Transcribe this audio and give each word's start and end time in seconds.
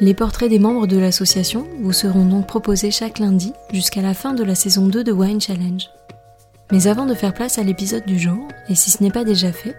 Les 0.00 0.14
portraits 0.14 0.48
des 0.48 0.60
membres 0.60 0.86
de 0.86 0.96
l'association 0.96 1.66
vous 1.82 1.92
seront 1.92 2.24
donc 2.24 2.46
proposés 2.46 2.92
chaque 2.92 3.18
lundi 3.18 3.52
jusqu'à 3.72 4.00
la 4.00 4.14
fin 4.14 4.32
de 4.32 4.44
la 4.44 4.54
saison 4.54 4.86
2 4.86 5.02
de 5.02 5.10
Wine 5.10 5.40
Challenge. 5.40 5.90
Mais 6.70 6.86
avant 6.86 7.04
de 7.04 7.14
faire 7.14 7.34
place 7.34 7.58
à 7.58 7.64
l'épisode 7.64 8.06
du 8.06 8.16
jour, 8.16 8.46
et 8.68 8.76
si 8.76 8.92
ce 8.92 9.02
n'est 9.02 9.10
pas 9.10 9.24
déjà 9.24 9.50
fait, 9.50 9.74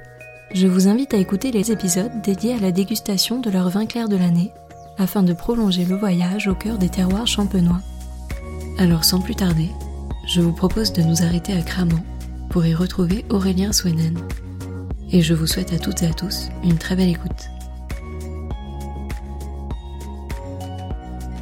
je 0.53 0.67
vous 0.67 0.89
invite 0.89 1.13
à 1.13 1.17
écouter 1.17 1.51
les 1.51 1.71
épisodes 1.71 2.11
dédiés 2.21 2.55
à 2.55 2.59
la 2.59 2.73
dégustation 2.73 3.39
de 3.39 3.49
leur 3.49 3.69
vin 3.69 3.85
clair 3.85 4.09
de 4.09 4.17
l'année, 4.17 4.51
afin 4.97 5.23
de 5.23 5.31
prolonger 5.31 5.85
le 5.85 5.95
voyage 5.95 6.49
au 6.49 6.55
cœur 6.55 6.77
des 6.77 6.89
terroirs 6.89 7.27
champenois. 7.27 7.79
Alors 8.77 9.05
sans 9.05 9.21
plus 9.21 9.35
tarder, 9.35 9.69
je 10.27 10.41
vous 10.41 10.53
propose 10.53 10.91
de 10.91 11.01
nous 11.01 11.21
arrêter 11.21 11.53
à 11.53 11.61
Cramant 11.61 12.03
pour 12.49 12.65
y 12.65 12.75
retrouver 12.75 13.23
Aurélien 13.29 13.71
Swenen. 13.71 14.19
Et 15.13 15.21
je 15.21 15.33
vous 15.33 15.47
souhaite 15.47 15.71
à 15.71 15.79
toutes 15.79 16.03
et 16.03 16.07
à 16.07 16.13
tous 16.13 16.49
une 16.65 16.77
très 16.77 16.97
belle 16.97 17.09
écoute. 17.09 17.49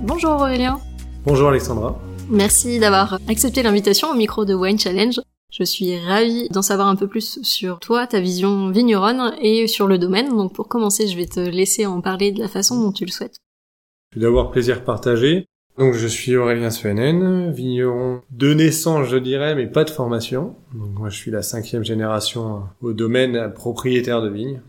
Bonjour 0.08 0.32
Aurélien. 0.32 0.80
Bonjour 1.26 1.50
Alexandra. 1.50 2.00
Merci 2.30 2.80
d'avoir 2.80 3.20
accepté 3.28 3.62
l'invitation 3.62 4.10
au 4.10 4.14
micro 4.14 4.46
de 4.46 4.54
Wine 4.54 4.80
Challenge. 4.80 5.20
Je 5.52 5.64
suis 5.64 6.00
ravie 6.00 6.48
d'en 6.48 6.62
savoir 6.62 6.88
un 6.88 6.96
peu 6.96 7.08
plus 7.08 7.40
sur 7.44 7.82
toi, 7.82 8.08
ta 8.08 8.22
vision 8.22 8.70
vigneronne 8.70 9.36
et 9.42 9.68
sur 9.68 9.86
le 9.86 9.98
domaine. 9.98 10.30
Donc 10.30 10.54
pour 10.54 10.70
commencer, 10.70 11.08
je 11.08 11.18
vais 11.18 11.26
te 11.26 11.42
laisser 11.42 11.86
en 11.86 12.00
parler 12.00 12.32
de 12.32 12.40
la 12.40 12.48
façon 12.48 12.82
dont 12.82 12.94
tu 12.94 13.04
le 13.04 13.12
souhaites. 13.12 13.36
Je 14.14 14.20
vais 14.20 14.26
d'avoir 14.26 14.50
plaisir 14.50 14.86
partagé. 14.86 15.46
Donc 15.78 15.94
je 15.94 16.08
suis 16.08 16.38
Aurélien 16.38 16.70
Svenen, 16.70 17.52
vigneron 17.52 18.22
de 18.32 18.54
naissance 18.54 19.08
je 19.10 19.18
dirais, 19.18 19.56
mais 19.56 19.68
pas 19.68 19.84
de 19.84 19.90
formation. 19.90 20.56
Donc 20.74 20.98
moi 20.98 21.10
je 21.10 21.18
suis 21.18 21.32
la 21.32 21.42
cinquième 21.42 21.84
génération 21.84 22.64
au 22.82 22.94
domaine 22.94 23.52
propriétaire 23.54 24.22
de 24.22 24.30
vignes. 24.30 24.62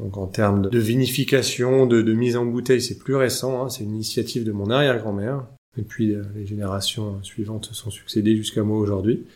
Donc 0.00 0.16
en 0.16 0.26
termes 0.26 0.68
de 0.70 0.78
vinification, 0.78 1.86
de, 1.86 2.02
mise 2.12 2.36
en 2.36 2.46
bouteille, 2.46 2.80
c'est 2.80 2.98
plus 2.98 3.16
récent. 3.16 3.62
Hein. 3.62 3.68
c'est 3.68 3.84
une 3.84 3.94
initiative 3.94 4.44
de 4.44 4.52
mon 4.52 4.70
arrière-grand-mère. 4.70 5.46
Et 5.78 5.82
puis 5.82 6.14
euh, 6.14 6.22
les 6.34 6.46
générations 6.46 7.22
suivantes 7.22 7.66
se 7.66 7.74
sont 7.74 7.90
succédées 7.90 8.36
jusqu'à 8.36 8.62
moi 8.62 8.78
aujourd'hui. 8.78 9.26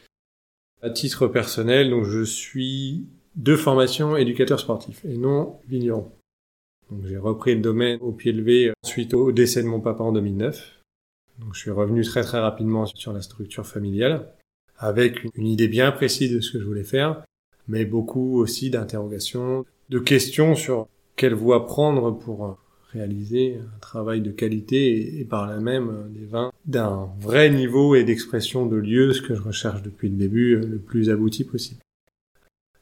À 0.82 0.90
titre 0.90 1.26
personnel, 1.26 1.90
donc 1.90 2.04
je 2.04 2.24
suis 2.24 3.06
de 3.36 3.56
formation 3.56 4.16
éducateur 4.16 4.60
sportif 4.60 5.04
et 5.04 5.16
non 5.16 5.58
vigneron. 5.68 6.10
Donc 6.90 7.06
j'ai 7.06 7.16
repris 7.16 7.54
le 7.54 7.60
domaine 7.60 7.98
au 8.00 8.12
pied 8.12 8.32
levé 8.32 8.72
suite 8.84 9.14
au 9.14 9.32
décès 9.32 9.62
de 9.62 9.68
mon 9.68 9.80
papa 9.80 10.02
en 10.02 10.12
2009. 10.12 10.80
Donc 11.38 11.54
je 11.54 11.60
suis 11.60 11.70
revenu 11.70 12.04
très 12.04 12.22
très 12.22 12.38
rapidement 12.38 12.86
sur 12.86 13.12
la 13.12 13.22
structure 13.22 13.66
familiale 13.66 14.28
avec 14.78 15.24
une 15.34 15.46
idée 15.46 15.68
bien 15.68 15.92
précise 15.92 16.32
de 16.32 16.40
ce 16.40 16.52
que 16.52 16.60
je 16.60 16.64
voulais 16.64 16.84
faire, 16.84 17.24
mais 17.68 17.84
beaucoup 17.84 18.38
aussi 18.40 18.70
d'interrogations, 18.70 19.64
de 19.90 19.98
questions 19.98 20.54
sur 20.54 20.88
quelle 21.16 21.34
voie 21.34 21.66
prendre 21.66 22.10
pour 22.10 22.58
réaliser 22.94 23.58
un 23.58 23.78
travail 23.80 24.20
de 24.20 24.30
qualité 24.30 25.18
et, 25.20 25.24
par 25.24 25.46
là 25.46 25.58
même 25.58 25.90
euh, 25.90 26.08
des 26.08 26.24
vins 26.24 26.52
d'un 26.64 27.08
vrai 27.20 27.50
niveau 27.50 27.94
et 27.94 28.04
d'expression 28.04 28.66
de 28.66 28.76
lieu, 28.76 29.12
ce 29.12 29.20
que 29.20 29.34
je 29.34 29.42
recherche 29.42 29.82
depuis 29.82 30.08
le 30.08 30.16
début, 30.16 30.54
euh, 30.54 30.66
le 30.66 30.78
plus 30.78 31.10
abouti 31.10 31.44
possible. 31.44 31.80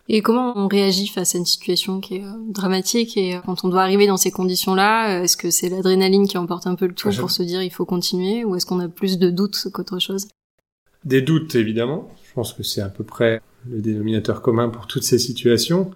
Et 0.09 0.21
comment 0.21 0.53
on 0.57 0.69
réagit 0.69 1.07
face 1.07 1.35
à 1.35 1.39
une 1.39 1.47
situation 1.47 2.01
qui 2.01 2.17
est 2.17 2.25
euh, 2.25 2.33
dramatique 2.49 3.17
et 3.17 3.41
quand 3.47 3.65
on 3.65 3.69
doit 3.69 3.83
arriver 3.83 4.07
dans 4.07 4.19
ces 4.19 4.31
conditions-là, 4.31 5.23
est-ce 5.23 5.37
que 5.37 5.51
c'est 5.51 5.71
l'adrénaline 5.71 6.29
qui 6.29 6.37
emporte 6.37 6.67
un 6.67 6.75
peu 6.75 6.87
le 6.87 6.95
tout 6.95 7.11
pour 7.19 7.31
se 7.31 7.43
dire 7.43 7.63
il 7.63 7.73
faut 7.73 7.87
continuer 7.87 8.45
ou 8.45 8.55
est-ce 8.55 8.67
qu'on 8.67 8.81
a 8.81 8.89
plus 8.89 9.19
de 9.19 9.31
doutes 9.31 9.69
qu'autre 9.73 9.99
chose? 9.99 10.29
Des 11.05 11.23
doutes 11.23 11.55
évidemment. 11.55 12.09
Je 12.29 12.35
pense 12.35 12.53
que 12.53 12.63
c'est 12.63 12.81
à 12.81 12.89
peu 12.89 13.05
près 13.05 13.41
le 13.69 13.81
dénominateur 13.81 14.43
commun 14.43 14.69
pour 14.69 14.87
toutes 14.87 15.05
ces 15.05 15.19
situations. 15.19 15.91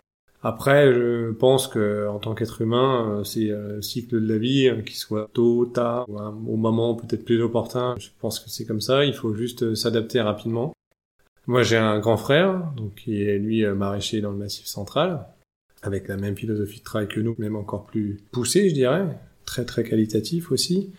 Après, 0.49 0.93
je 0.93 1.33
pense 1.33 1.67
que 1.67 2.07
en 2.07 2.21
tant 2.21 2.37
qu'être 2.37 2.63
humain, 2.63 3.19
euh, 3.19 3.25
c'est 3.25 3.51
euh, 3.51 3.77
le 3.77 3.83
cycle 3.83 4.21
de 4.23 4.29
la 4.33 4.39
vie, 4.39 4.69
hein, 4.69 4.81
qu'il 4.83 4.95
soit 4.95 5.29
tôt, 5.33 5.67
tard, 5.67 6.09
ou 6.09 6.53
au 6.53 6.57
moment 6.57 6.95
peut-être 6.95 7.25
plus 7.25 7.43
opportun. 7.43 7.97
Je 7.99 8.11
pense 8.21 8.39
que 8.39 8.49
c'est 8.49 8.65
comme 8.65 8.81
ça. 8.81 9.05
Il 9.05 9.13
faut 9.13 9.35
juste 9.35 9.65
euh, 9.65 9.75
s'adapter 9.75 10.21
rapidement. 10.21 10.73
Moi, 11.49 11.65
j'ai 11.65 11.77
un 11.77 11.99
grand 11.99 12.17
frère, 12.17 12.73
donc 12.77 12.95
qui 12.95 13.23
est 13.23 13.41
lui 13.41 13.67
maraîcher 13.67 14.21
dans 14.21 14.31
le 14.31 14.37
Massif 14.37 14.67
central, 14.67 15.27
avec 15.83 16.07
la 16.07 16.17
même 16.17 16.37
philosophie 16.37 16.79
de 16.79 16.85
travail 16.85 17.09
que 17.09 17.19
nous, 17.19 17.35
même 17.39 17.57
encore 17.57 17.85
plus 17.85 18.21
poussée, 18.31 18.69
je 18.69 18.75
dirais, 18.75 19.19
très 19.47 19.65
très 19.65 19.83
qualitatif 19.83 20.53
aussi. 20.53 20.93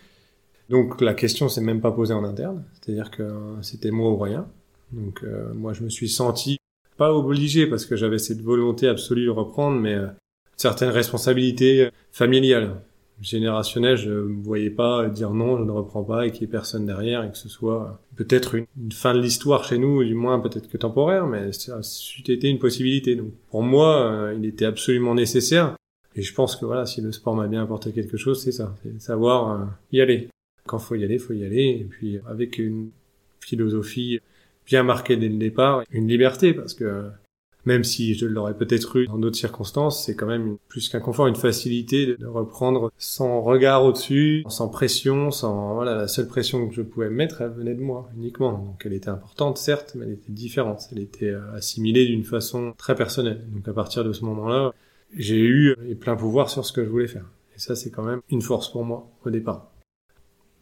Donc 0.68 1.00
la 1.00 1.14
question 1.14 1.48
s'est 1.48 1.62
même 1.62 1.80
pas 1.80 1.92
posée 1.92 2.12
en 2.12 2.24
interne, 2.24 2.64
c'est-à-dire 2.74 3.10
que 3.10 3.30
c'était 3.62 3.92
moi 3.92 4.10
ou 4.10 4.18
rien. 4.18 4.46
Donc 4.92 5.22
moi, 5.54 5.72
je 5.72 5.84
me 5.84 5.90
suis 5.90 6.08
senti 6.08 6.58
pas 6.98 7.14
obligé 7.14 7.66
parce 7.66 7.86
que 7.86 7.96
j'avais 7.96 8.18
cette 8.18 8.42
volonté 8.42 8.88
absolue 8.88 9.24
de 9.24 9.30
reprendre, 9.30 9.80
mais 9.80 9.94
euh, 9.94 10.08
certaines 10.56 10.90
responsabilités 10.90 11.88
familiales, 12.10 12.82
générationnelles. 13.22 13.96
Je 13.96 14.10
ne 14.10 14.42
voyais 14.42 14.70
pas 14.70 15.08
dire 15.08 15.30
non, 15.30 15.56
je 15.56 15.62
ne 15.62 15.70
reprends 15.70 16.02
pas 16.02 16.26
et 16.26 16.32
qu'il 16.32 16.42
n'y 16.42 16.48
ait 16.48 16.50
personne 16.50 16.84
derrière 16.84 17.24
et 17.24 17.30
que 17.30 17.38
ce 17.38 17.48
soit 17.48 18.00
peut-être 18.16 18.56
une, 18.56 18.66
fin 18.92 19.14
de 19.14 19.20
l'histoire 19.20 19.64
chez 19.64 19.78
nous, 19.78 20.04
du 20.04 20.14
moins 20.14 20.40
peut-être 20.40 20.68
que 20.68 20.76
temporaire, 20.76 21.26
mais 21.26 21.52
ça 21.52 21.76
a 21.76 22.30
été 22.32 22.48
une 22.48 22.58
possibilité. 22.58 23.14
Donc 23.14 23.32
pour 23.50 23.62
moi, 23.62 24.02
euh, 24.02 24.34
il 24.36 24.44
était 24.44 24.66
absolument 24.66 25.14
nécessaire. 25.14 25.76
Et 26.16 26.22
je 26.22 26.34
pense 26.34 26.56
que 26.56 26.64
voilà, 26.64 26.84
si 26.84 27.00
le 27.00 27.12
sport 27.12 27.36
m'a 27.36 27.46
bien 27.46 27.62
apporté 27.62 27.92
quelque 27.92 28.16
chose, 28.16 28.42
c'est 28.42 28.52
ça, 28.52 28.74
c'est 28.82 29.00
savoir 29.00 29.50
euh, 29.52 29.64
y 29.92 30.00
aller. 30.00 30.28
Quand 30.66 30.80
faut 30.80 30.96
y 30.96 31.04
aller, 31.04 31.18
faut 31.18 31.32
y 31.32 31.44
aller. 31.44 31.78
Et 31.80 31.84
puis 31.88 32.18
avec 32.26 32.58
une 32.58 32.90
philosophie 33.40 34.18
bien 34.68 34.82
marqué 34.82 35.16
dès 35.16 35.28
le 35.28 35.38
départ, 35.38 35.82
une 35.90 36.06
liberté, 36.06 36.52
parce 36.54 36.74
que 36.74 37.10
même 37.64 37.84
si 37.84 38.14
je 38.14 38.24
l'aurais 38.26 38.56
peut-être 38.56 38.96
eu 38.96 39.06
dans 39.06 39.18
d'autres 39.18 39.36
circonstances, 39.36 40.04
c'est 40.04 40.14
quand 40.14 40.26
même 40.26 40.56
plus 40.68 40.88
qu'un 40.88 41.00
confort, 41.00 41.26
une 41.26 41.36
facilité 41.36 42.16
de 42.16 42.26
reprendre 42.26 42.90
sans 42.96 43.42
regard 43.42 43.84
au-dessus, 43.84 44.44
sans 44.48 44.68
pression, 44.68 45.30
sans 45.30 45.74
voilà 45.74 45.94
la 45.94 46.08
seule 46.08 46.28
pression 46.28 46.66
que 46.68 46.74
je 46.74 46.82
pouvais 46.82 47.10
mettre, 47.10 47.42
elle 47.42 47.50
venait 47.50 47.74
de 47.74 47.82
moi 47.82 48.08
uniquement. 48.16 48.52
Donc 48.52 48.82
elle 48.86 48.94
était 48.94 49.10
importante 49.10 49.58
certes, 49.58 49.92
mais 49.96 50.06
elle 50.06 50.12
était 50.12 50.32
différente. 50.32 50.88
Elle 50.92 51.00
était 51.00 51.30
euh, 51.30 51.52
assimilée 51.54 52.06
d'une 52.06 52.24
façon 52.24 52.72
très 52.78 52.94
personnelle. 52.94 53.44
Donc 53.52 53.68
à 53.68 53.72
partir 53.74 54.02
de 54.02 54.12
ce 54.12 54.24
moment-là, 54.24 54.72
j'ai 55.14 55.40
eu 55.40 55.76
plein 56.00 56.16
pouvoir 56.16 56.48
sur 56.48 56.64
ce 56.64 56.72
que 56.72 56.84
je 56.84 56.88
voulais 56.88 57.08
faire. 57.08 57.26
Et 57.54 57.58
ça 57.58 57.76
c'est 57.76 57.90
quand 57.90 58.04
même 58.04 58.20
une 58.30 58.42
force 58.42 58.70
pour 58.70 58.84
moi 58.84 59.10
au 59.26 59.30
départ. 59.30 59.67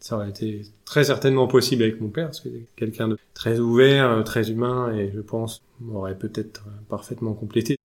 Ça 0.00 0.16
aurait 0.16 0.30
été 0.30 0.62
très 0.84 1.04
certainement 1.04 1.46
possible 1.48 1.82
avec 1.82 2.00
mon 2.00 2.08
père, 2.08 2.26
parce 2.26 2.40
que 2.40 2.48
c'est 2.50 2.66
quelqu'un 2.76 3.08
de 3.08 3.18
très 3.34 3.58
ouvert, 3.58 4.10
euh, 4.10 4.22
très 4.22 4.50
humain, 4.50 4.92
et 4.94 5.10
je 5.14 5.20
pense 5.20 5.62
m'aurait 5.80 6.16
peut-être 6.16 6.64
euh, 6.66 6.70
parfaitement 6.88 7.34
complété. 7.34 7.76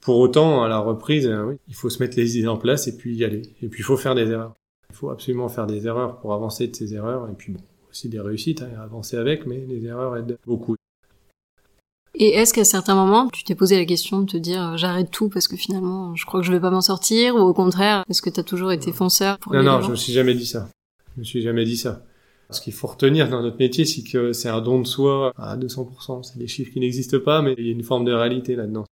Pour 0.00 0.18
autant, 0.18 0.64
à 0.64 0.68
la 0.68 0.78
reprise, 0.78 1.26
euh, 1.26 1.44
oui, 1.44 1.56
il 1.68 1.74
faut 1.74 1.90
se 1.90 2.02
mettre 2.02 2.16
les 2.16 2.38
idées 2.38 2.48
en 2.48 2.56
place 2.56 2.88
et 2.88 2.96
puis 2.96 3.14
y 3.14 3.24
aller. 3.24 3.42
Et 3.62 3.68
puis 3.68 3.80
il 3.80 3.84
faut 3.84 3.96
faire 3.96 4.14
des 4.14 4.28
erreurs. 4.30 4.54
Il 4.90 4.96
faut 4.96 5.10
absolument 5.10 5.48
faire 5.48 5.66
des 5.66 5.86
erreurs 5.86 6.18
pour 6.18 6.34
avancer 6.34 6.66
de 6.66 6.74
ces 6.74 6.94
erreurs, 6.94 7.28
et 7.30 7.34
puis 7.34 7.52
bon, 7.52 7.60
aussi 7.90 8.08
des 8.08 8.20
réussites, 8.20 8.62
hein, 8.62 8.80
avancer 8.82 9.16
avec, 9.16 9.46
mais 9.46 9.64
les 9.68 9.84
erreurs 9.84 10.16
aident 10.16 10.38
beaucoup. 10.46 10.76
Et 12.14 12.34
est-ce 12.34 12.52
qu'à 12.52 12.64
certains 12.64 12.94
moments, 12.94 13.28
tu 13.28 13.42
t'es 13.42 13.54
posé 13.54 13.76
la 13.76 13.86
question 13.86 14.20
de 14.20 14.30
te 14.30 14.36
dire 14.36 14.76
j'arrête 14.76 15.10
tout 15.10 15.30
parce 15.30 15.48
que 15.48 15.56
finalement 15.56 16.14
je 16.14 16.26
crois 16.26 16.40
que 16.40 16.46
je 16.46 16.52
vais 16.52 16.60
pas 16.60 16.70
m'en 16.70 16.82
sortir 16.82 17.36
ou 17.36 17.38
au 17.38 17.54
contraire, 17.54 18.04
est-ce 18.10 18.20
que 18.20 18.28
tu 18.28 18.38
as 18.38 18.42
toujours 18.42 18.70
été 18.70 18.92
fonceur 18.92 19.38
pour 19.38 19.54
Non, 19.54 19.62
non, 19.62 19.80
je 19.80 19.90
me 19.90 19.96
suis 19.96 20.12
jamais 20.12 20.34
dit 20.34 20.44
ça. 20.44 20.68
Je 21.14 21.20
me 21.20 21.24
suis 21.24 21.42
jamais 21.42 21.64
dit 21.64 21.76
ça. 21.76 22.04
Ce 22.50 22.60
qu'il 22.60 22.72
faut 22.72 22.86
retenir 22.86 23.28
dans 23.28 23.42
notre 23.42 23.58
métier, 23.58 23.84
c'est 23.84 24.02
que 24.02 24.32
c'est 24.32 24.48
un 24.48 24.60
don 24.60 24.80
de 24.80 24.86
soi 24.86 25.32
à 25.36 25.56
200%. 25.56 26.22
C'est 26.22 26.38
des 26.38 26.46
chiffres 26.46 26.72
qui 26.72 26.80
n'existent 26.80 27.20
pas, 27.20 27.40
mais 27.40 27.54
il 27.56 27.66
y 27.66 27.68
a 27.68 27.72
une 27.72 27.82
forme 27.82 28.04
de 28.04 28.12
réalité 28.12 28.56
là-dedans. 28.56 28.84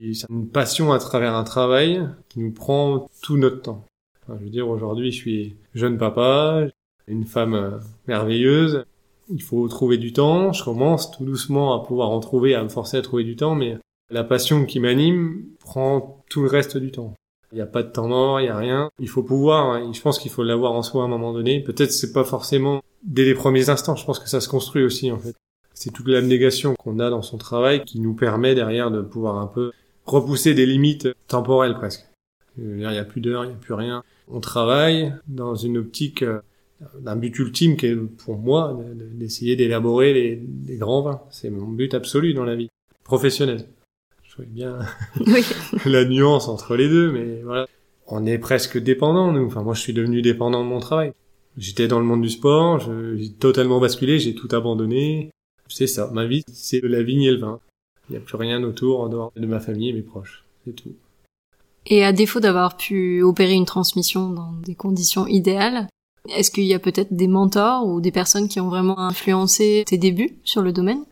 C'est 0.00 0.28
une 0.28 0.48
passion 0.48 0.92
à 0.92 0.98
travers 0.98 1.34
un 1.34 1.44
travail 1.44 2.06
qui 2.28 2.40
nous 2.40 2.52
prend 2.52 3.08
tout 3.22 3.36
notre 3.38 3.62
temps. 3.62 3.84
Je 4.28 4.34
veux 4.34 4.50
dire, 4.50 4.68
aujourd'hui, 4.68 5.10
je 5.10 5.16
suis 5.16 5.56
jeune 5.74 5.98
papa, 5.98 6.66
une 7.06 7.24
femme 7.24 7.54
euh, 7.54 7.78
merveilleuse. 8.06 8.84
Il 9.30 9.42
faut 9.42 9.66
trouver 9.68 9.98
du 9.98 10.12
temps. 10.12 10.52
Je 10.52 10.62
commence 10.62 11.10
tout 11.10 11.24
doucement 11.24 11.74
à 11.74 11.84
pouvoir 11.84 12.10
en 12.10 12.20
trouver, 12.20 12.54
à 12.54 12.62
me 12.62 12.68
forcer 12.68 12.96
à 12.96 13.02
trouver 13.02 13.24
du 13.24 13.36
temps, 13.36 13.54
mais 13.54 13.78
la 14.10 14.24
passion 14.24 14.66
qui 14.66 14.80
m'anime 14.80 15.44
prend 15.60 16.24
tout 16.28 16.42
le 16.42 16.48
reste 16.48 16.76
du 16.76 16.90
temps. 16.90 17.14
Il 17.52 17.56
n'y 17.56 17.60
a 17.60 17.66
pas 17.66 17.82
de 17.82 17.90
temps 17.90 18.08
mort, 18.08 18.40
il 18.40 18.44
n'y 18.44 18.48
a 18.48 18.56
rien. 18.56 18.90
Il 18.98 19.08
faut 19.08 19.22
pouvoir, 19.22 19.70
hein, 19.70 19.92
je 19.92 20.00
pense 20.00 20.18
qu'il 20.18 20.30
faut 20.30 20.42
l'avoir 20.42 20.72
en 20.72 20.82
soi 20.82 21.02
à 21.02 21.06
un 21.06 21.08
moment 21.08 21.32
donné. 21.32 21.62
Peut-être 21.62 21.92
c'est 21.92 22.12
pas 22.12 22.24
forcément 22.24 22.82
dès 23.02 23.24
les 23.24 23.34
premiers 23.34 23.68
instants, 23.68 23.96
je 23.96 24.04
pense 24.04 24.18
que 24.18 24.28
ça 24.28 24.40
se 24.40 24.48
construit 24.48 24.82
aussi 24.82 25.10
en 25.12 25.18
fait. 25.18 25.34
C'est 25.74 25.92
toute 25.92 26.08
l'abnégation 26.08 26.74
qu'on 26.74 26.98
a 26.98 27.10
dans 27.10 27.22
son 27.22 27.36
travail 27.36 27.84
qui 27.84 28.00
nous 28.00 28.14
permet 28.14 28.54
derrière 28.54 28.90
de 28.90 29.02
pouvoir 29.02 29.36
un 29.38 29.46
peu 29.46 29.72
repousser 30.06 30.54
des 30.54 30.66
limites 30.66 31.08
temporelles 31.28 31.74
presque. 31.74 32.06
Il 32.58 32.76
n'y 32.76 32.84
a 32.84 33.04
plus 33.04 33.20
d'heures, 33.20 33.44
il 33.44 33.48
n'y 33.48 33.54
a 33.54 33.58
plus 33.58 33.74
rien. 33.74 34.02
On 34.28 34.40
travaille 34.40 35.14
dans 35.28 35.54
une 35.54 35.76
optique 35.76 36.22
euh, 36.22 36.40
d'un 36.98 37.16
but 37.16 37.38
ultime 37.38 37.76
qui 37.76 37.86
est 37.86 37.96
pour 37.96 38.38
moi 38.38 38.78
d'essayer 38.94 39.56
d'élaborer 39.56 40.12
les, 40.12 40.76
grands 40.76 41.02
vins. 41.02 41.20
C'est 41.30 41.50
mon 41.50 41.68
but 41.68 41.94
absolu 41.94 42.34
dans 42.34 42.44
la 42.44 42.56
vie 42.56 42.68
professionnelle. 43.04 43.66
Je 44.38 44.42
vois 44.42 44.52
bien 44.52 44.78
la 45.86 46.04
nuance 46.04 46.48
entre 46.48 46.76
les 46.76 46.88
deux, 46.88 47.10
mais 47.10 47.42
voilà. 47.42 47.66
On 48.08 48.24
est 48.26 48.38
presque 48.38 48.78
dépendant, 48.78 49.32
nous. 49.32 49.46
Enfin, 49.46 49.62
moi, 49.62 49.74
je 49.74 49.80
suis 49.80 49.92
devenu 49.92 50.22
dépendant 50.22 50.62
de 50.62 50.68
mon 50.68 50.78
travail. 50.78 51.12
J'étais 51.56 51.88
dans 51.88 51.98
le 51.98 52.04
monde 52.04 52.22
du 52.22 52.28
sport, 52.28 52.80
j'ai 52.80 53.30
totalement 53.32 53.80
basculé, 53.80 54.18
j'ai 54.18 54.34
tout 54.34 54.48
abandonné. 54.52 55.30
C'est 55.68 55.86
ça, 55.86 56.10
ma 56.12 56.26
vie, 56.26 56.44
c'est 56.52 56.80
la 56.82 57.02
vigne 57.02 57.22
et 57.22 57.30
le 57.30 57.38
vin. 57.38 57.60
Il 58.08 58.12
n'y 58.12 58.18
a 58.18 58.20
plus 58.20 58.36
rien 58.36 58.62
autour 58.62 59.00
en 59.00 59.08
dehors 59.08 59.32
de 59.34 59.46
ma 59.46 59.58
famille 59.58 59.88
et 59.88 59.92
mes 59.92 60.02
proches. 60.02 60.44
C'est 60.64 60.74
tout. 60.74 60.94
Et 61.86 62.04
à 62.04 62.12
défaut 62.12 62.40
d'avoir 62.40 62.76
pu 62.76 63.22
opérer 63.22 63.54
une 63.54 63.64
transmission 63.64 64.30
dans 64.30 64.52
des 64.52 64.74
conditions 64.74 65.26
idéales, 65.26 65.88
est-ce 66.28 66.50
qu'il 66.50 66.64
y 66.64 66.74
a 66.74 66.78
peut-être 66.78 67.14
des 67.14 67.28
mentors 67.28 67.86
ou 67.86 68.00
des 68.00 68.12
personnes 68.12 68.48
qui 68.48 68.60
ont 68.60 68.68
vraiment 68.68 68.98
influencé 68.98 69.84
tes 69.86 69.96
débuts 69.98 70.36
sur 70.44 70.62
le 70.62 70.72
domaine? 70.72 71.04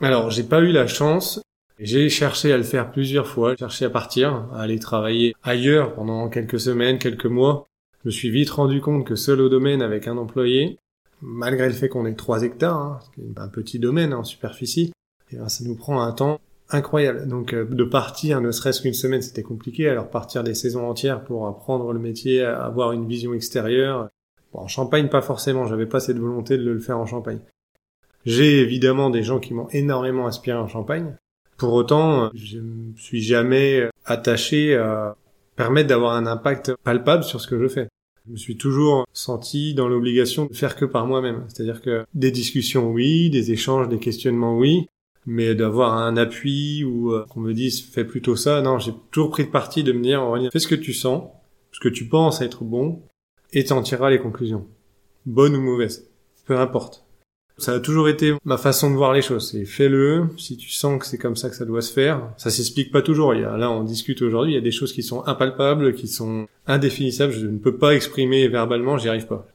Alors, 0.00 0.30
j'ai 0.30 0.42
pas 0.42 0.60
eu 0.60 0.72
la 0.72 0.86
chance. 0.86 1.40
J'ai 1.78 2.08
cherché 2.08 2.52
à 2.52 2.56
le 2.56 2.62
faire 2.62 2.90
plusieurs 2.90 3.26
fois, 3.26 3.54
cherché 3.54 3.84
à 3.84 3.90
partir, 3.90 4.48
à 4.54 4.62
aller 4.62 4.78
travailler 4.78 5.34
ailleurs 5.42 5.94
pendant 5.94 6.30
quelques 6.30 6.58
semaines, 6.58 6.98
quelques 6.98 7.26
mois. 7.26 7.68
Je 8.02 8.08
me 8.08 8.10
suis 8.10 8.30
vite 8.30 8.48
rendu 8.48 8.80
compte 8.80 9.06
que 9.06 9.14
seul 9.14 9.42
au 9.42 9.50
domaine 9.50 9.82
avec 9.82 10.08
un 10.08 10.16
employé, 10.16 10.78
malgré 11.20 11.66
le 11.66 11.74
fait 11.74 11.90
qu'on 11.90 12.06
ait 12.06 12.14
trois 12.14 12.44
hectares, 12.44 12.78
hein, 12.78 13.00
un 13.36 13.48
petit 13.48 13.78
domaine 13.78 14.14
en 14.14 14.24
superficie, 14.24 14.92
et 15.30 15.36
ben, 15.36 15.48
ça 15.48 15.64
nous 15.64 15.74
prend 15.74 16.00
un 16.00 16.12
temps 16.12 16.40
incroyable. 16.70 17.28
Donc 17.28 17.52
euh, 17.52 17.66
de 17.66 17.84
partir, 17.84 18.40
ne 18.40 18.52
serait-ce 18.52 18.80
qu'une 18.80 18.94
semaine, 18.94 19.20
c'était 19.20 19.42
compliqué. 19.42 19.88
Alors 19.88 20.08
partir 20.08 20.44
des 20.44 20.54
saisons 20.54 20.88
entières 20.88 21.24
pour 21.24 21.46
apprendre 21.46 21.92
le 21.92 21.98
métier, 21.98 22.42
avoir 22.42 22.92
une 22.92 23.06
vision 23.06 23.34
extérieure. 23.34 24.08
Bon, 24.54 24.60
en 24.60 24.68
Champagne, 24.68 25.08
pas 25.08 25.22
forcément. 25.22 25.66
J'avais 25.66 25.86
pas 25.86 26.00
cette 26.00 26.18
volonté 26.18 26.56
de 26.56 26.64
le 26.64 26.78
faire 26.78 26.98
en 26.98 27.06
Champagne. 27.06 27.40
J'ai 28.24 28.60
évidemment 28.60 29.10
des 29.10 29.22
gens 29.22 29.40
qui 29.40 29.52
m'ont 29.52 29.68
énormément 29.72 30.26
inspiré 30.26 30.56
en 30.56 30.68
Champagne. 30.68 31.16
Pour 31.56 31.72
autant, 31.72 32.30
je 32.34 32.58
me 32.58 32.94
suis 32.96 33.22
jamais 33.22 33.88
attaché 34.04 34.74
à 34.76 35.16
permettre 35.56 35.88
d'avoir 35.88 36.14
un 36.14 36.26
impact 36.26 36.74
palpable 36.84 37.24
sur 37.24 37.40
ce 37.40 37.48
que 37.48 37.58
je 37.58 37.68
fais. 37.68 37.88
Je 38.26 38.32
me 38.32 38.36
suis 38.36 38.56
toujours 38.56 39.06
senti 39.12 39.72
dans 39.72 39.88
l'obligation 39.88 40.46
de 40.46 40.54
faire 40.54 40.76
que 40.76 40.84
par 40.84 41.06
moi-même. 41.06 41.44
C'est-à-dire 41.48 41.80
que 41.80 42.04
des 42.14 42.30
discussions, 42.30 42.90
oui, 42.90 43.30
des 43.30 43.52
échanges, 43.52 43.88
des 43.88 43.98
questionnements, 43.98 44.58
oui, 44.58 44.86
mais 45.26 45.54
d'avoir 45.54 45.94
un 45.94 46.16
appui 46.16 46.84
ou 46.84 47.12
euh, 47.12 47.24
qu'on 47.30 47.40
me 47.40 47.54
dise 47.54 47.82
fais 47.82 48.04
plutôt 48.04 48.36
ça, 48.36 48.62
non, 48.62 48.78
j'ai 48.78 48.92
toujours 49.10 49.30
pris 49.30 49.44
de 49.44 49.50
parti 49.50 49.82
de 49.82 49.92
me 49.92 50.02
dire 50.02 50.22
fais 50.52 50.58
ce 50.58 50.68
que 50.68 50.74
tu 50.74 50.92
sens, 50.92 51.30
ce 51.72 51.80
que 51.80 51.88
tu 51.88 52.06
penses 52.06 52.40
être 52.40 52.64
bon, 52.64 53.02
et 53.52 53.64
t'en 53.64 53.82
tireras 53.82 54.10
les 54.10 54.18
conclusions, 54.18 54.66
bonnes 55.24 55.56
ou 55.56 55.60
mauvaises, 55.60 56.10
peu 56.46 56.58
importe. 56.58 57.05
Ça 57.58 57.72
a 57.72 57.80
toujours 57.80 58.08
été 58.10 58.34
ma 58.44 58.58
façon 58.58 58.90
de 58.90 58.96
voir 58.96 59.14
les 59.14 59.22
choses. 59.22 59.50
C'est 59.50 59.64
fais-le 59.64 60.28
si 60.36 60.58
tu 60.58 60.68
sens 60.68 61.00
que 61.00 61.06
c'est 61.06 61.16
comme 61.16 61.36
ça 61.36 61.48
que 61.48 61.56
ça 61.56 61.64
doit 61.64 61.80
se 61.80 61.92
faire. 61.92 62.30
Ça 62.36 62.50
s'explique 62.50 62.92
pas 62.92 63.00
toujours. 63.00 63.32
Là, 63.32 63.70
on 63.70 63.82
discute 63.82 64.20
aujourd'hui. 64.20 64.52
Il 64.52 64.54
y 64.56 64.58
a 64.58 64.62
des 64.62 64.72
choses 64.72 64.92
qui 64.92 65.02
sont 65.02 65.26
impalpables, 65.26 65.94
qui 65.94 66.06
sont 66.06 66.46
indéfinissables. 66.66 67.32
Je 67.32 67.46
ne 67.46 67.58
peux 67.58 67.78
pas 67.78 67.94
exprimer 67.94 68.46
verbalement. 68.48 68.98
J'y 68.98 69.08
arrive 69.08 69.26
pas. 69.26 69.48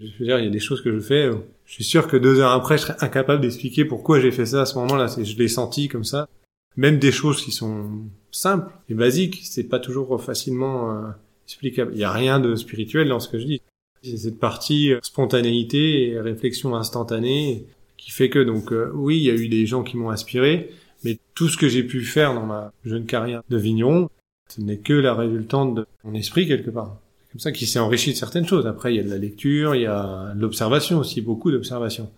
Je 0.00 0.06
veux 0.18 0.26
dire, 0.26 0.40
il 0.40 0.44
y 0.44 0.48
a 0.48 0.50
des 0.50 0.58
choses 0.58 0.82
que 0.82 0.92
je 0.92 0.98
fais. 0.98 1.30
Je 1.64 1.72
suis 1.72 1.84
sûr 1.84 2.08
que 2.08 2.16
deux 2.16 2.40
heures 2.40 2.50
après, 2.50 2.76
je 2.76 2.82
serais 2.82 2.96
incapable 3.00 3.42
d'expliquer 3.42 3.84
pourquoi 3.84 4.18
j'ai 4.18 4.32
fait 4.32 4.46
ça 4.46 4.62
à 4.62 4.66
ce 4.66 4.76
moment-là. 4.78 5.06
Je 5.06 5.36
l'ai 5.36 5.48
senti 5.48 5.88
comme 5.88 6.04
ça. 6.04 6.28
Même 6.76 6.98
des 6.98 7.12
choses 7.12 7.40
qui 7.40 7.52
sont 7.52 7.88
simples 8.32 8.72
et 8.88 8.94
basiques, 8.94 9.42
c'est 9.44 9.68
pas 9.68 9.78
toujours 9.78 10.20
facilement 10.20 10.90
euh, 10.90 11.08
explicable. 11.46 11.92
Il 11.94 12.00
y 12.00 12.04
a 12.04 12.10
rien 12.10 12.40
de 12.40 12.56
spirituel 12.56 13.08
dans 13.08 13.20
ce 13.20 13.28
que 13.28 13.38
je 13.38 13.44
dis. 13.44 13.62
C'est 14.04 14.16
cette 14.16 14.38
partie 14.38 14.92
euh, 14.92 15.00
spontanéité 15.02 16.08
et 16.08 16.20
réflexion 16.20 16.76
instantanée 16.76 17.66
qui 17.96 18.10
fait 18.10 18.28
que 18.28 18.38
donc 18.38 18.72
oui, 18.92 19.16
il 19.16 19.22
y 19.22 19.30
a 19.30 19.34
eu 19.34 19.48
des 19.48 19.66
gens 19.66 19.82
qui 19.82 19.96
m'ont 19.96 20.10
inspiré, 20.10 20.70
mais 21.04 21.18
tout 21.34 21.48
ce 21.48 21.56
que 21.56 21.68
j'ai 21.68 21.82
pu 21.82 22.02
faire 22.04 22.34
dans 22.34 22.44
ma 22.44 22.72
jeune 22.84 23.06
carrière 23.06 23.42
de 23.48 23.56
vigneron, 23.56 24.10
ce 24.50 24.60
n'est 24.60 24.76
que 24.76 24.92
la 24.92 25.14
résultante 25.14 25.74
de 25.74 25.86
mon 26.04 26.12
esprit 26.12 26.46
quelque 26.46 26.70
part 26.70 26.98
comme 27.34 27.40
ça 27.40 27.50
qui 27.50 27.66
s'est 27.66 27.80
enrichi 27.80 28.12
de 28.12 28.16
certaines 28.16 28.46
choses. 28.46 28.64
Après, 28.64 28.94
il 28.94 28.96
y 28.96 29.00
a 29.00 29.02
de 29.02 29.10
la 29.10 29.18
lecture, 29.18 29.74
il 29.74 29.82
y 29.82 29.86
a 29.86 30.32
l'observation 30.36 31.00
aussi, 31.00 31.20
beaucoup 31.20 31.50
d'observation. 31.50 32.08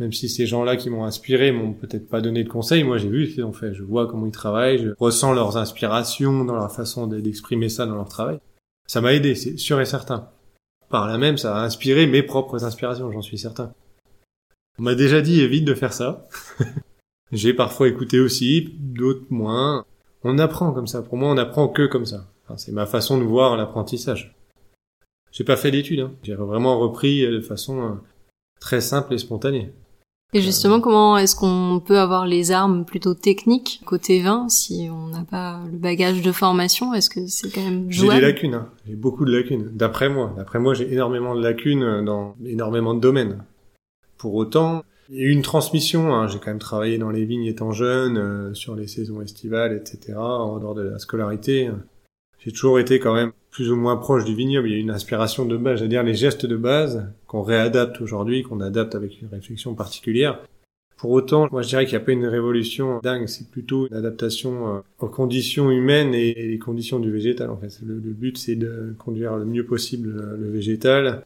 Même 0.00 0.12
si 0.12 0.28
ces 0.28 0.44
gens-là 0.44 0.76
qui 0.76 0.90
m'ont 0.90 1.04
inspiré 1.04 1.52
m'ont 1.52 1.72
peut-être 1.72 2.08
pas 2.08 2.20
donné 2.20 2.42
de 2.42 2.48
conseils, 2.48 2.82
moi 2.82 2.98
j'ai 2.98 3.08
vu 3.08 3.28
ce 3.28 3.34
qu'ils 3.34 3.44
ont 3.44 3.52
fait. 3.52 3.74
Je 3.74 3.84
vois 3.84 4.08
comment 4.08 4.26
ils 4.26 4.32
travaillent, 4.32 4.78
je 4.78 4.90
ressens 4.98 5.34
leurs 5.34 5.56
inspirations 5.56 6.44
dans 6.44 6.56
leur 6.56 6.72
façon 6.72 7.06
d'exprimer 7.06 7.68
ça 7.68 7.86
dans 7.86 7.94
leur 7.94 8.08
travail. 8.08 8.38
Ça 8.88 9.00
m'a 9.00 9.14
aidé, 9.14 9.36
c'est 9.36 9.56
sûr 9.56 9.80
et 9.80 9.86
certain. 9.86 10.28
Par 10.88 11.06
là 11.06 11.18
même, 11.18 11.38
ça 11.38 11.56
a 11.56 11.64
inspiré 11.64 12.06
mes 12.06 12.22
propres 12.22 12.64
inspirations, 12.64 13.10
j'en 13.10 13.22
suis 13.22 13.38
certain. 13.38 13.72
On 14.78 14.82
m'a 14.82 14.94
déjà 14.94 15.20
dit 15.20 15.40
évite 15.40 15.64
de 15.64 15.74
faire 15.74 15.92
ça. 15.92 16.26
j'ai 17.32 17.54
parfois 17.54 17.88
écouté 17.88 18.20
aussi, 18.20 18.76
d'autres 18.78 19.26
moins. 19.30 19.84
On 20.22 20.38
apprend 20.38 20.72
comme 20.72 20.86
ça. 20.86 21.02
Pour 21.02 21.16
moi, 21.16 21.30
on 21.30 21.38
apprend 21.38 21.68
que 21.68 21.86
comme 21.86 22.06
ça. 22.06 22.26
c'est 22.56 22.72
ma 22.72 22.86
façon 22.86 23.18
de 23.18 23.24
voir 23.24 23.56
l'apprentissage. 23.56 24.36
J'ai 25.32 25.44
pas 25.44 25.56
fait 25.56 25.70
d'études. 25.70 26.00
Hein. 26.00 26.12
J'ai 26.22 26.34
vraiment 26.34 26.78
repris 26.78 27.26
de 27.26 27.40
façon 27.40 27.82
euh, 27.82 27.94
très 28.60 28.80
simple 28.80 29.14
et 29.14 29.18
spontanée. 29.18 29.72
Et 30.32 30.40
justement, 30.40 30.80
comment 30.80 31.16
est-ce 31.16 31.36
qu'on 31.36 31.80
peut 31.84 31.98
avoir 31.98 32.26
les 32.26 32.50
armes 32.50 32.84
plutôt 32.84 33.14
techniques 33.14 33.80
côté 33.86 34.20
vin 34.20 34.48
si 34.48 34.88
on 34.90 35.08
n'a 35.08 35.22
pas 35.22 35.60
le 35.70 35.78
bagage 35.78 36.20
de 36.20 36.32
formation? 36.32 36.92
Est-ce 36.94 37.08
que 37.08 37.26
c'est 37.26 37.48
quand 37.50 37.62
même 37.62 37.90
jouable 37.90 38.14
J'ai 38.14 38.20
des 38.20 38.26
lacunes. 38.26 38.54
Hein. 38.54 38.68
J'ai 38.86 38.96
beaucoup 38.96 39.24
de 39.24 39.32
lacunes. 39.32 39.70
D'après 39.72 40.08
moi, 40.08 40.34
d'après 40.36 40.58
moi, 40.58 40.74
j'ai 40.74 40.92
énormément 40.92 41.34
de 41.34 41.42
lacunes 41.42 42.04
dans 42.04 42.34
énormément 42.44 42.94
de 42.94 43.00
domaines. 43.00 43.44
Pour 44.18 44.34
autant, 44.34 44.82
il 45.10 45.16
y 45.16 45.20
a 45.20 45.26
eu 45.26 45.30
une 45.30 45.42
transmission. 45.42 46.12
Hein. 46.14 46.26
J'ai 46.26 46.38
quand 46.38 46.48
même 46.50 46.58
travaillé 46.58 46.98
dans 46.98 47.10
les 47.10 47.24
vignes 47.24 47.46
étant 47.46 47.70
jeune, 47.70 48.18
euh, 48.18 48.54
sur 48.54 48.74
les 48.74 48.88
saisons 48.88 49.22
estivales, 49.22 49.76
etc. 49.76 50.18
En 50.18 50.58
dehors 50.58 50.74
de 50.74 50.82
la 50.82 50.98
scolarité, 50.98 51.70
j'ai 52.38 52.50
toujours 52.50 52.80
été 52.80 52.98
quand 52.98 53.14
même 53.14 53.32
plus 53.56 53.70
ou 53.70 53.76
moins 53.76 53.96
proche 53.96 54.26
du 54.26 54.34
vignoble. 54.34 54.68
Il 54.68 54.74
y 54.74 54.76
a 54.76 54.80
une 54.80 54.90
inspiration 54.90 55.46
de 55.46 55.56
base, 55.56 55.78
c'est-à-dire 55.78 56.02
les 56.02 56.12
gestes 56.12 56.44
de 56.44 56.58
base 56.58 57.10
qu'on 57.26 57.40
réadapte 57.40 58.02
aujourd'hui, 58.02 58.42
qu'on 58.42 58.60
adapte 58.60 58.94
avec 58.94 59.22
une 59.22 59.28
réflexion 59.28 59.74
particulière. 59.74 60.42
Pour 60.98 61.12
autant, 61.12 61.48
moi 61.50 61.62
je 61.62 61.68
dirais 61.68 61.86
qu'il 61.86 61.96
n'y 61.96 62.02
a 62.02 62.04
pas 62.04 62.12
une 62.12 62.26
révolution 62.26 63.00
dingue, 63.02 63.26
c'est 63.28 63.50
plutôt 63.50 63.86
une 63.86 63.94
adaptation 63.94 64.76
euh, 64.76 64.80
aux 64.98 65.08
conditions 65.08 65.70
humaines 65.70 66.12
et 66.12 66.34
les 66.34 66.58
conditions 66.58 66.98
du 66.98 67.10
végétal 67.10 67.48
en 67.48 67.56
fait. 67.56 67.80
Le, 67.82 67.94
but 67.94 68.36
c'est 68.36 68.56
de 68.56 68.94
conduire 68.98 69.36
le 69.36 69.46
mieux 69.46 69.64
possible 69.64 70.36
le 70.38 70.50
végétal, 70.50 71.24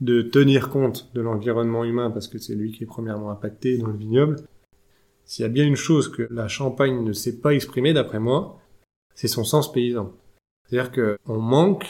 de 0.00 0.22
tenir 0.22 0.70
compte 0.70 1.10
de 1.14 1.20
l'environnement 1.20 1.82
humain 1.82 2.12
parce 2.12 2.28
que 2.28 2.38
c'est 2.38 2.54
lui 2.54 2.70
qui 2.70 2.84
est 2.84 2.86
premièrement 2.86 3.32
impacté 3.32 3.76
dans 3.76 3.88
le 3.88 3.96
vignoble. 3.96 4.36
S'il 5.24 5.42
y 5.42 5.46
a 5.46 5.48
bien 5.48 5.66
une 5.66 5.74
chose 5.74 6.08
que 6.08 6.28
la 6.30 6.46
Champagne 6.46 7.02
ne 7.02 7.12
sait 7.12 7.40
pas 7.40 7.54
exprimer 7.54 7.92
d'après 7.92 8.20
moi, 8.20 8.60
c'est 9.16 9.26
son 9.26 9.42
sens 9.42 9.72
paysan. 9.72 10.12
C'est-à-dire 10.72 11.18
qu'on 11.26 11.38
manque 11.38 11.84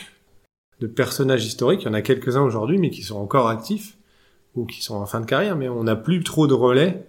de 0.80 0.88
personnages 0.88 1.44
historiques. 1.46 1.82
Il 1.82 1.86
y 1.86 1.88
en 1.88 1.94
a 1.94 2.02
quelques-uns 2.02 2.42
aujourd'hui, 2.42 2.78
mais 2.78 2.90
qui 2.90 3.02
sont 3.02 3.16
encore 3.16 3.46
actifs 3.46 3.96
ou 4.56 4.66
qui 4.66 4.82
sont 4.82 4.96
en 4.96 5.06
fin 5.06 5.20
de 5.20 5.26
carrière, 5.26 5.54
mais 5.54 5.68
on 5.68 5.84
n'a 5.84 5.94
plus 5.94 6.24
trop 6.24 6.48
de 6.48 6.54
relais, 6.54 7.06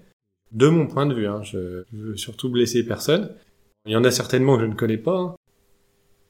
de 0.52 0.68
mon 0.68 0.86
point 0.86 1.08
de 1.08 1.16
vue. 1.16 1.26
Hein. 1.26 1.42
Je 1.42 1.84
veux 1.92 2.16
surtout 2.16 2.50
blesser 2.50 2.86
personne. 2.86 3.32
Il 3.88 3.92
y 3.92 3.96
en 3.96 4.04
a 4.04 4.12
certainement 4.12 4.56
que 4.58 4.62
je 4.62 4.68
ne 4.68 4.76
connais 4.76 5.00
pas. 5.00 5.18
Hein. 5.18 5.36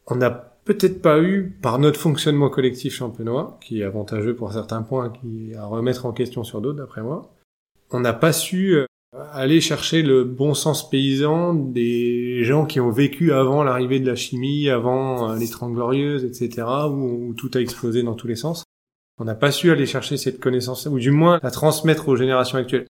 On 0.08 0.16
n'a 0.16 0.32
peut-être 0.32 1.02
pas 1.02 1.22
eu, 1.22 1.50
par 1.62 1.78
notre 1.78 2.00
fonctionnement 2.00 2.50
collectif 2.50 2.94
champenois, 2.94 3.60
qui 3.62 3.82
est 3.82 3.84
avantageux 3.84 4.36
pour 4.38 4.54
certains 4.54 4.82
points, 4.82 5.12
à 5.58 5.66
remettre 5.66 6.06
en 6.06 6.14
question 6.14 6.46
sur 6.46 6.62
d'autres, 6.62 6.78
d'après 6.78 7.02
moi, 7.02 7.34
on 7.92 8.00
n'a 8.00 8.14
pas 8.14 8.32
su 8.32 8.76
euh, 8.76 8.86
aller 9.32 9.62
chercher 9.62 10.02
le 10.02 10.24
bon 10.24 10.54
sens 10.54 10.90
paysan 10.90 11.54
des 11.54 12.44
gens 12.44 12.66
qui 12.66 12.80
ont 12.80 12.90
vécu 12.90 13.32
avant 13.32 13.64
l'arrivée 13.64 14.00
de 14.00 14.08
la 14.08 14.16
chimie, 14.16 14.70
avant 14.70 15.32
euh, 15.32 15.38
les 15.38 15.48
Trente 15.48 15.74
Glorieuses, 15.74 16.26
etc., 16.26 16.68
où, 16.90 17.34
tout 17.36 17.52
a 17.54 17.60
explosé 17.60 18.04
dans 18.04 18.16
tous 18.16 18.28
les 18.28 18.36
sens. 18.36 18.64
On 19.20 19.26
n'a 19.26 19.36
pas 19.36 19.52
su 19.52 19.72
aller 19.72 19.86
chercher 19.86 20.18
cette 20.18 20.40
connaissance, 20.40 20.88
ou 20.88 20.98
du 20.98 21.12
moins 21.12 21.40
la 21.44 21.52
transmettre 21.52 22.10
aux 22.10 22.16
générations 22.16 22.58
actuelles. 22.58 22.88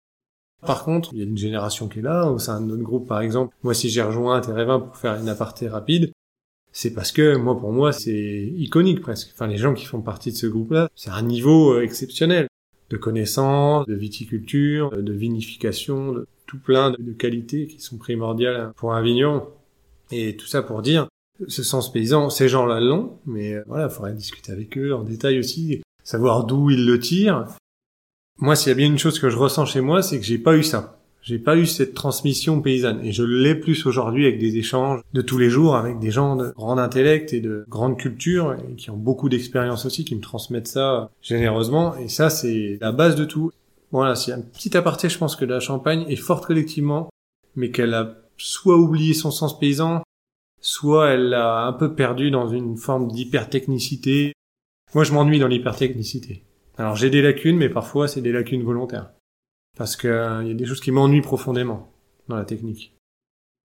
Par 0.66 0.86
contre, 0.86 1.10
il 1.12 1.20
y 1.20 1.22
a 1.22 1.26
une 1.26 1.38
génération 1.38 1.90
qui 1.90 2.00
est 2.00 2.04
là, 2.04 2.32
au 2.32 2.40
sein 2.40 2.62
de 2.62 2.68
notre 2.68 2.84
groupe 2.84 3.08
par 3.08 3.20
exemple. 3.20 3.54
Moi, 3.64 3.74
si 3.74 3.90
j'ai 3.90 4.02
rejoint 4.02 4.40
Terre 4.40 4.82
pour 4.82 4.96
faire 4.96 5.20
une 5.20 5.28
aparté 5.28 5.68
rapide, 5.68 6.14
c'est 6.72 6.94
parce 6.94 7.12
que 7.12 7.36
moi 7.36 7.60
pour 7.60 7.72
moi 7.72 7.92
c'est 7.92 8.52
iconique 8.58 9.02
presque. 9.02 9.32
Enfin 9.34 9.48
les 9.48 9.58
gens 9.58 9.74
qui 9.74 9.86
font 9.86 10.02
partie 10.02 10.32
de 10.32 10.38
ce 10.38 10.48
groupe-là, 10.48 10.90
c'est 10.96 11.12
un 11.12 11.22
niveau 11.22 11.74
euh, 11.74 11.84
exceptionnel 11.84 12.48
de 12.94 12.98
connaissances, 12.98 13.88
de 13.88 13.96
viticulture, 13.96 14.92
de 14.92 15.14
vinification, 15.14 16.12
de 16.12 16.28
tout 16.46 16.60
plein 16.60 16.92
de 16.92 17.12
qualités 17.12 17.66
qui 17.66 17.82
sont 17.82 17.98
primordiales 17.98 18.72
pour 18.76 18.94
un 18.94 19.02
vigneron. 19.02 19.48
Et 20.12 20.38
tout 20.38 20.46
ça 20.46 20.62
pour 20.62 20.84
dire, 20.84 21.08
ce 21.48 21.64
sens 21.64 21.92
paysan, 21.92 22.30
ces 22.30 22.48
gens-là 22.48 22.80
l'ont, 22.80 23.18
mais 23.26 23.56
euh, 23.56 23.64
voilà, 23.66 23.88
il 23.90 23.90
faudrait 23.90 24.14
discuter 24.14 24.52
avec 24.52 24.78
eux 24.78 24.94
en 24.94 25.04
détail 25.04 25.40
aussi, 25.40 25.82
savoir 26.04 26.46
d'où 26.46 26.70
ils 26.70 26.86
le 26.86 27.00
tirent. 27.00 27.48
Moi, 28.38 28.56
s'il 28.56 28.70
y 28.70 28.72
a 28.72 28.76
bien 28.76 28.88
une 28.88 29.00
chose 29.00 29.20
que 29.20 29.32
je 29.32 29.38
ressens 29.38 29.66
chez 29.66 29.82
moi, 29.82 30.04
c'est 30.04 30.20
que 30.20 30.26
j'ai 30.26 30.38
pas 30.38 30.56
eu 30.56 30.64
ça. 30.64 31.03
J'ai 31.24 31.40
pas 31.40 31.56
eu 31.56 31.66
cette 31.66 31.94
transmission 31.94 32.62
paysanne 32.62 33.00
et 33.02 33.14
je 33.14 33.24
l'ai 33.24 33.56
plus 33.56 33.86
aujourd'hui 33.86 34.26
avec 34.26 34.40
des 34.40 34.58
échanges 34.58 35.00
de 35.14 35.22
tous 35.22 35.38
les 35.38 35.50
jours 35.50 35.78
avec 35.78 35.98
des 36.00 36.12
gens 36.12 36.36
de 36.36 36.52
grand 36.52 36.78
intellect 36.78 37.32
et 37.32 37.40
de 37.40 37.64
grande 37.70 37.98
culture 37.98 38.56
et 38.56 38.76
qui 38.76 38.90
ont 38.90 38.98
beaucoup 38.98 39.30
d'expérience 39.30 39.86
aussi, 39.86 40.04
qui 40.04 40.16
me 40.16 40.22
transmettent 40.22 40.68
ça 40.68 41.12
généreusement 41.22 41.96
et 41.96 42.10
ça 42.10 42.30
c'est 42.30 42.78
la 42.82 42.92
base 42.92 43.16
de 43.16 43.24
tout. 43.24 43.52
Voilà, 43.92 44.16
c'est 44.16 44.34
un 44.34 44.42
petit 44.42 44.76
aparté, 44.76 45.08
je 45.08 45.18
pense 45.18 45.38
que 45.38 45.46
la 45.46 45.62
Champagne 45.62 46.04
est 46.10 46.18
forte 46.18 46.46
collectivement, 46.46 47.10
mais 47.56 47.72
qu'elle 47.72 47.94
a 47.94 48.18
soit 48.36 48.76
oublié 48.76 49.14
son 49.14 49.32
sens 49.32 49.58
paysan, 49.58 50.04
soit 50.60 51.12
elle 51.12 51.30
l'a 51.30 51.66
un 51.66 51.74
peu 51.74 51.96
perdu 51.96 52.32
dans 52.32 52.50
une 52.50 52.76
forme 52.76 53.10
d'hypertechnicité. 53.10 54.34
Moi, 54.94 55.06
je 55.06 55.14
m'ennuie 55.14 55.40
dans 55.40 55.48
l'hypertechnicité. 55.48 56.44
Alors 56.78 56.98
j'ai 56.98 57.10
des 57.10 57.22
lacunes, 57.22 57.58
mais 57.58 57.70
parfois 57.70 58.10
c'est 58.10 58.22
des 58.22 58.34
lacunes 58.34 58.64
volontaires 58.64 59.12
parce 59.78 59.96
qu'il 59.96 60.10
euh, 60.10 60.44
y 60.44 60.52
a 60.52 60.54
des 60.54 60.66
choses 60.66 60.82
qui 60.82 60.92
m'ennuient 60.92 61.22
profondément 61.22 61.92
dans 62.28 62.36
la 62.36 62.46
technique. 62.46 62.94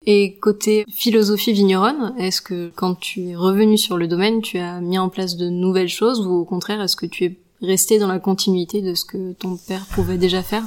Et 0.05 0.37
côté 0.39 0.85
philosophie 0.89 1.51
vigneronne, 1.51 2.15
est-ce 2.17 2.41
que 2.41 2.71
quand 2.75 2.95
tu 2.95 3.27
es 3.27 3.35
revenu 3.35 3.77
sur 3.77 3.97
le 3.97 4.07
domaine, 4.07 4.41
tu 4.41 4.57
as 4.57 4.79
mis 4.79 4.97
en 4.97 5.09
place 5.09 5.35
de 5.35 5.49
nouvelles 5.49 5.89
choses 5.89 6.25
ou 6.25 6.31
au 6.31 6.45
contraire, 6.45 6.81
est-ce 6.81 6.95
que 6.95 7.05
tu 7.05 7.25
es 7.25 7.37
resté 7.61 7.99
dans 7.99 8.07
la 8.07 8.19
continuité 8.19 8.81
de 8.81 8.93
ce 8.93 9.03
que 9.03 9.33
ton 9.33 9.57
père 9.57 9.85
pouvait 9.87 10.17
déjà 10.17 10.41
faire? 10.41 10.63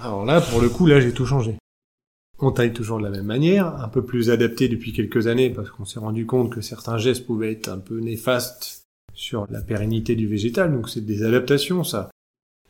Alors 0.00 0.24
là, 0.24 0.40
pour 0.40 0.60
le 0.60 0.70
coup, 0.70 0.86
là, 0.86 1.00
j'ai 1.00 1.12
tout 1.12 1.26
changé. 1.26 1.56
On 2.38 2.50
taille 2.50 2.72
toujours 2.72 2.98
de 2.98 3.04
la 3.04 3.10
même 3.10 3.26
manière, 3.26 3.66
un 3.66 3.88
peu 3.88 4.04
plus 4.04 4.30
adapté 4.30 4.68
depuis 4.68 4.92
quelques 4.92 5.26
années 5.26 5.50
parce 5.50 5.70
qu'on 5.70 5.84
s'est 5.84 6.00
rendu 6.00 6.24
compte 6.24 6.50
que 6.50 6.62
certains 6.62 6.96
gestes 6.96 7.26
pouvaient 7.26 7.52
être 7.52 7.68
un 7.68 7.78
peu 7.78 8.00
néfastes 8.00 8.82
sur 9.14 9.46
la 9.50 9.60
pérennité 9.60 10.16
du 10.16 10.26
végétal, 10.26 10.72
donc 10.72 10.88
c'est 10.88 11.04
des 11.04 11.22
adaptations, 11.22 11.84
ça 11.84 12.10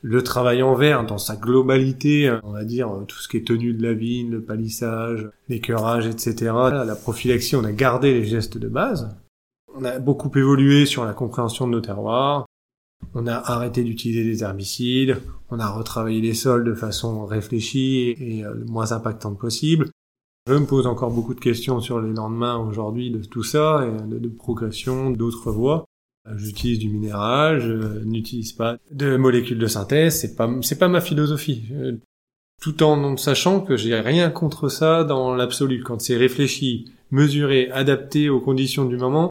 le 0.03 0.23
travail 0.23 0.63
en 0.63 0.75
verre 0.75 1.07
dans 1.07 1.19
sa 1.19 1.37
globalité, 1.37 2.37
on 2.43 2.53
va 2.53 2.65
dire 2.65 2.91
tout 3.07 3.19
ce 3.19 3.29
qui 3.29 3.37
est 3.37 3.47
tenue 3.47 3.73
de 3.73 3.83
la 3.83 3.95
vigne, 3.95 4.31
le 4.31 4.43
palissage, 4.43 5.31
l'écœurage, 5.49 6.07
etc. 6.07 6.53
La 6.85 6.97
prophylaxie, 6.97 7.55
on 7.55 7.65
a 7.65 7.73
gardé 7.73 8.13
les 8.13 8.25
gestes 8.25 8.59
de 8.59 8.69
base. 8.69 9.17
On 9.75 9.85
a 9.85 10.01
beaucoup 10.01 10.31
évolué 10.37 10.87
sur 10.87 11.05
la 11.05 11.15
compréhension 11.15 11.67
de 11.67 11.73
nos 11.73 11.81
terroirs. 11.81 12.47
On 13.15 13.27
a 13.27 13.35
arrêté 13.35 13.85
d'utiliser 13.85 14.25
des 14.25 14.43
herbicides. 14.43 15.19
On 15.51 15.61
a 15.61 15.69
retravaillé 15.69 16.21
les 16.21 16.35
sols 16.35 16.65
de 16.65 16.75
façon 16.75 17.25
réfléchie 17.25 18.15
et 18.19 18.45
euh, 18.45 18.55
le 18.55 18.65
moins 18.65 18.93
impactante 18.93 19.39
possible. 19.39 19.89
Je 20.47 20.55
me 20.55 20.67
pose 20.67 20.87
encore 20.87 21.13
beaucoup 21.13 21.35
de 21.35 21.41
questions 21.41 21.81
sur 21.81 22.01
les 22.01 22.13
lendemains 22.13 22.57
aujourd'hui 22.57 23.11
de 23.11 23.23
tout 23.23 23.45
ça 23.45 23.87
et 23.87 24.09
de 24.09 24.29
progression 24.29 25.11
d'autres 25.11 25.53
voies. 25.53 25.85
Euh, 26.29 26.37
j'utilise 26.37 26.79
du 26.79 26.89
minéral, 26.89 27.61
je 27.61 28.05
n'utilise 28.05 28.53
pas 28.53 28.79
de 28.91 29.17
molécules 29.17 29.59
de 29.59 29.67
synthèse, 29.67 30.21
c'est 30.21 30.37
pas 30.37 30.49
c'est 30.63 30.79
pas 30.79 30.89
ma 30.89 31.01
philosophie. 31.01 31.65
Euh, 31.73 31.97
tout 32.61 32.83
en 32.85 33.17
sachant 33.17 33.61
que 33.61 33.77
j'ai 33.77 33.99
rien 33.99 34.31
contre 34.31 34.69
ça 34.69 35.03
dans 35.03 35.35
l'absolu. 35.35 35.83
Quand 35.83 36.01
c'est 36.01 36.17
réfléchi, 36.17 36.93
mesuré, 37.11 37.71
adapté 37.73 38.29
aux 38.29 38.41
conditions 38.41 38.85
du 38.85 38.97
moment, 38.97 39.31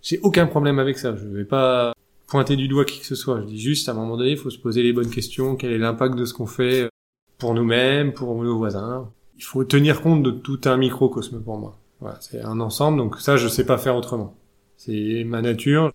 j'ai 0.00 0.18
aucun 0.20 0.46
problème 0.46 0.78
avec 0.78 0.98
ça. 0.98 1.14
Je 1.14 1.26
vais 1.26 1.44
pas 1.44 1.92
pointer 2.26 2.56
du 2.56 2.68
doigt 2.68 2.86
qui 2.86 3.00
que 3.00 3.06
ce 3.06 3.14
soit. 3.14 3.42
Je 3.42 3.46
dis 3.46 3.60
juste, 3.60 3.90
à 3.90 3.92
un 3.92 3.94
moment 3.94 4.16
donné, 4.16 4.30
il 4.30 4.36
faut 4.38 4.48
se 4.48 4.58
poser 4.58 4.82
les 4.82 4.94
bonnes 4.94 5.10
questions. 5.10 5.54
Quel 5.54 5.72
est 5.72 5.78
l'impact 5.78 6.14
de 6.14 6.24
ce 6.24 6.32
qu'on 6.32 6.46
fait 6.46 6.88
pour 7.36 7.52
nous-mêmes, 7.52 8.14
pour 8.14 8.42
nos 8.42 8.56
voisins? 8.56 9.10
Il 9.36 9.44
faut 9.44 9.64
tenir 9.64 10.00
compte 10.00 10.22
de 10.22 10.30
tout 10.30 10.60
un 10.64 10.78
microcosme 10.78 11.42
pour 11.42 11.58
moi. 11.58 11.78
Voilà, 12.00 12.16
c'est 12.20 12.40
un 12.40 12.58
ensemble, 12.60 12.96
donc 12.96 13.20
ça, 13.20 13.36
je 13.36 13.48
sais 13.48 13.66
pas 13.66 13.76
faire 13.76 13.96
autrement. 13.96 14.34
C'est 14.78 15.24
ma 15.24 15.42
nature. 15.42 15.92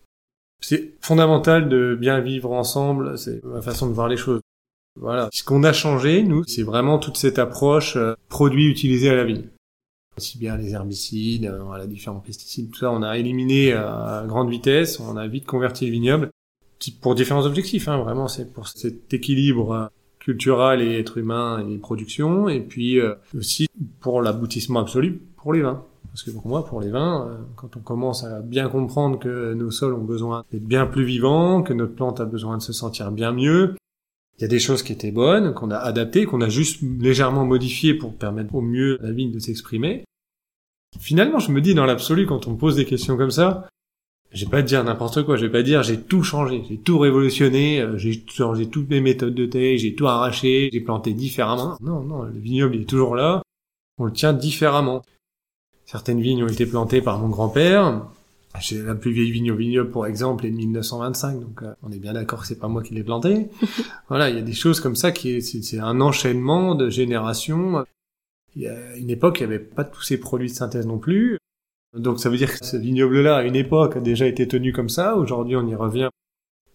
C'est 0.62 0.94
fondamental 1.02 1.70
de 1.70 1.96
bien 2.00 2.20
vivre 2.20 2.52
ensemble, 2.52 3.18
c'est 3.18 3.44
ma 3.44 3.62
façon 3.62 3.88
de 3.88 3.94
voir 3.94 4.08
les 4.08 4.18
choses. 4.18 4.42
Voilà. 5.00 5.30
Ce 5.32 5.44
qu'on 5.44 5.64
a 5.64 5.74
changé, 5.74 6.24
nous, 6.24 6.44
c'est 6.48 6.64
vraiment 6.64 6.98
toute 6.98 7.18
cette 7.18 7.38
approche 7.40 7.96
euh, 7.96 8.16
produits 8.30 8.68
utilisés 8.68 9.10
à 9.10 9.16
la 9.16 9.24
vigne. 9.24 9.46
Aussi 10.18 10.40
bien 10.40 10.58
les 10.58 10.74
herbicides, 10.74 11.46
euh, 11.46 11.60
voilà, 11.62 11.86
différents 11.86 12.20
pesticides, 12.20 12.72
tout 12.72 12.80
ça, 12.80 12.92
on 12.92 13.04
a 13.04 13.18
éliminé 13.18 13.74
à 13.74 14.24
grande 14.28 14.50
vitesse, 14.50 15.00
on 15.00 15.16
a 15.16 15.28
vite 15.28 15.46
converti 15.46 15.86
le 15.86 15.92
vignoble 15.92 16.32
pour 17.02 17.14
différents 17.14 17.46
objectifs. 17.46 17.88
Hein, 17.88 17.98
vraiment, 17.98 18.28
c'est 18.28 18.52
pour 18.52 18.68
cet 18.68 19.14
équilibre 19.14 19.72
euh, 19.72 19.86
culturel 20.20 20.82
et 20.82 21.00
être 21.00 21.20
humain 21.20 21.66
et 21.70 21.78
production, 21.78 22.50
et 22.50 22.60
puis 22.60 23.00
aussi 23.38 23.70
pour 24.02 24.22
l'aboutissement 24.22 24.82
absolu 24.82 25.22
pour 25.38 25.54
les 25.54 25.62
vins. 25.62 25.86
Parce 26.18 26.26
que 26.26 26.32
pour 26.32 26.48
moi, 26.48 26.66
pour 26.66 26.82
les 26.82 26.90
vins, 26.90 27.28
euh, 27.30 27.38
quand 27.56 27.78
on 27.78 27.80
commence 27.80 28.24
à 28.24 28.42
bien 28.42 28.70
comprendre 28.70 29.20
que 29.20 29.54
nos 29.54 29.70
sols 29.70 29.94
ont 29.94 30.04
besoin 30.04 30.46
d'être 30.52 30.66
bien 30.66 30.88
plus 30.88 31.04
vivants, 31.04 31.62
que 31.62 31.74
notre 31.74 31.94
plante 31.94 32.20
a 32.20 32.26
besoin 32.26 32.58
de 32.58 32.64
se 32.64 32.74
sentir 32.74 33.12
bien 33.12 33.32
mieux, 33.32 33.76
il 34.36 34.42
y 34.42 34.46
a 34.46 34.48
des 34.48 34.58
choses 34.58 34.82
qui 34.82 34.94
étaient 34.94 35.12
bonnes, 35.12 35.54
qu'on 35.54 35.70
a 35.70 35.78
adaptées, 35.78 36.26
qu'on 36.26 36.42
a 36.42 36.50
juste 36.50 36.82
légèrement 36.82 37.46
modifiées 37.46 37.94
pour 37.94 38.16
permettre 38.16 38.56
au 38.56 38.62
mieux 38.62 38.98
à 39.00 39.04
la 39.06 39.12
vigne 39.12 39.32
de 39.32 39.38
s'exprimer. 39.38 40.06
Finalement, 41.00 41.38
je 41.38 41.52
me 41.52 41.62
dis 41.62 41.76
dans 41.76 41.86
l'absolu, 41.86 42.26
quand 42.26 42.48
on 42.48 42.54
me 42.54 42.58
pose 42.58 42.78
des 42.78 42.86
questions 42.86 43.16
comme 43.16 43.30
ça, 43.30 43.70
je 44.32 44.46
vais 44.46 44.50
pas 44.50 44.64
dire 44.64 44.84
n'importe 44.84 45.24
quoi, 45.24 45.38
je 45.38 45.46
vais 45.46 45.52
pas 45.52 45.62
dire 45.62 45.84
j'ai 45.84 46.02
tout 46.02 46.24
changé, 46.24 46.64
j'ai 46.68 46.80
tout 46.80 46.98
révolutionné, 46.98 47.80
euh, 47.80 47.96
j'ai 48.00 48.26
changé 48.28 48.68
toutes 48.68 48.90
mes 48.90 49.02
méthodes 49.02 49.36
de 49.36 49.46
taille, 49.46 49.78
j'ai 49.78 49.94
tout 49.94 50.08
arraché, 50.08 50.72
j'ai 50.74 50.82
planté 50.82 51.14
différemment. 51.14 51.78
Non, 51.80 52.02
non, 52.02 52.24
le 52.24 52.40
vignoble 52.40 52.76
est 52.78 52.90
toujours 52.90 53.16
là, 53.16 53.44
on 54.00 54.06
le 54.06 54.12
tient 54.12 54.34
différemment. 54.34 55.04
Certaines 55.88 56.20
vignes 56.20 56.44
ont 56.44 56.50
été 56.50 56.66
plantées 56.66 57.02
par 57.02 57.18
mon 57.18 57.30
grand-père. 57.30 58.06
J'ai 58.60 58.82
la 58.82 58.94
plus 58.94 59.12
vieille 59.12 59.32
vigne 59.32 59.52
au 59.52 59.56
vignoble, 59.56 59.90
pour 59.90 60.06
exemple, 60.06 60.46
est 60.46 60.52
de 60.52 60.56
1925, 60.58 61.40
donc 61.40 61.64
euh, 61.64 61.74
on 61.82 61.92
est 61.92 62.00
bien 62.00 62.12
d'accord 62.12 62.42
que 62.42 62.48
c'est 62.48 62.60
pas 62.60 62.68
moi 62.68 62.84
qui 62.84 62.94
l'ai 62.94 63.04
plantée. 63.04 63.48
voilà, 64.10 64.30
il 64.30 64.36
y 64.36 64.40
a 64.40 64.42
des 64.42 64.54
choses 64.54 64.82
comme 64.82 64.98
ça 64.98 65.12
qui 65.12 65.42
c'est 65.42 65.80
un 65.80 66.02
enchaînement 66.02 66.76
de 66.76 66.90
générations. 66.90 67.86
Il 68.56 68.64
y 68.64 68.68
a 68.68 68.98
une 68.98 69.10
époque, 69.10 69.40
il 69.40 69.48
n'y 69.48 69.54
avait 69.54 69.64
pas 69.64 69.86
tous 69.86 70.02
ces 70.02 70.20
produits 70.20 70.50
de 70.50 70.54
synthèse 70.54 70.86
non 70.86 70.98
plus. 70.98 71.38
Donc 71.96 72.20
ça 72.20 72.30
veut 72.30 72.38
dire 72.38 72.60
que 72.60 72.66
ce 72.66 72.76
vignoble-là, 72.76 73.38
à 73.38 73.44
une 73.44 73.56
époque, 73.56 73.96
a 73.96 74.02
déjà 74.02 74.26
été 74.26 74.46
tenu 74.46 74.74
comme 74.74 74.90
ça. 74.90 75.16
Aujourd'hui, 75.16 75.56
on 75.56 75.68
y 75.68 75.76
revient 75.76 76.10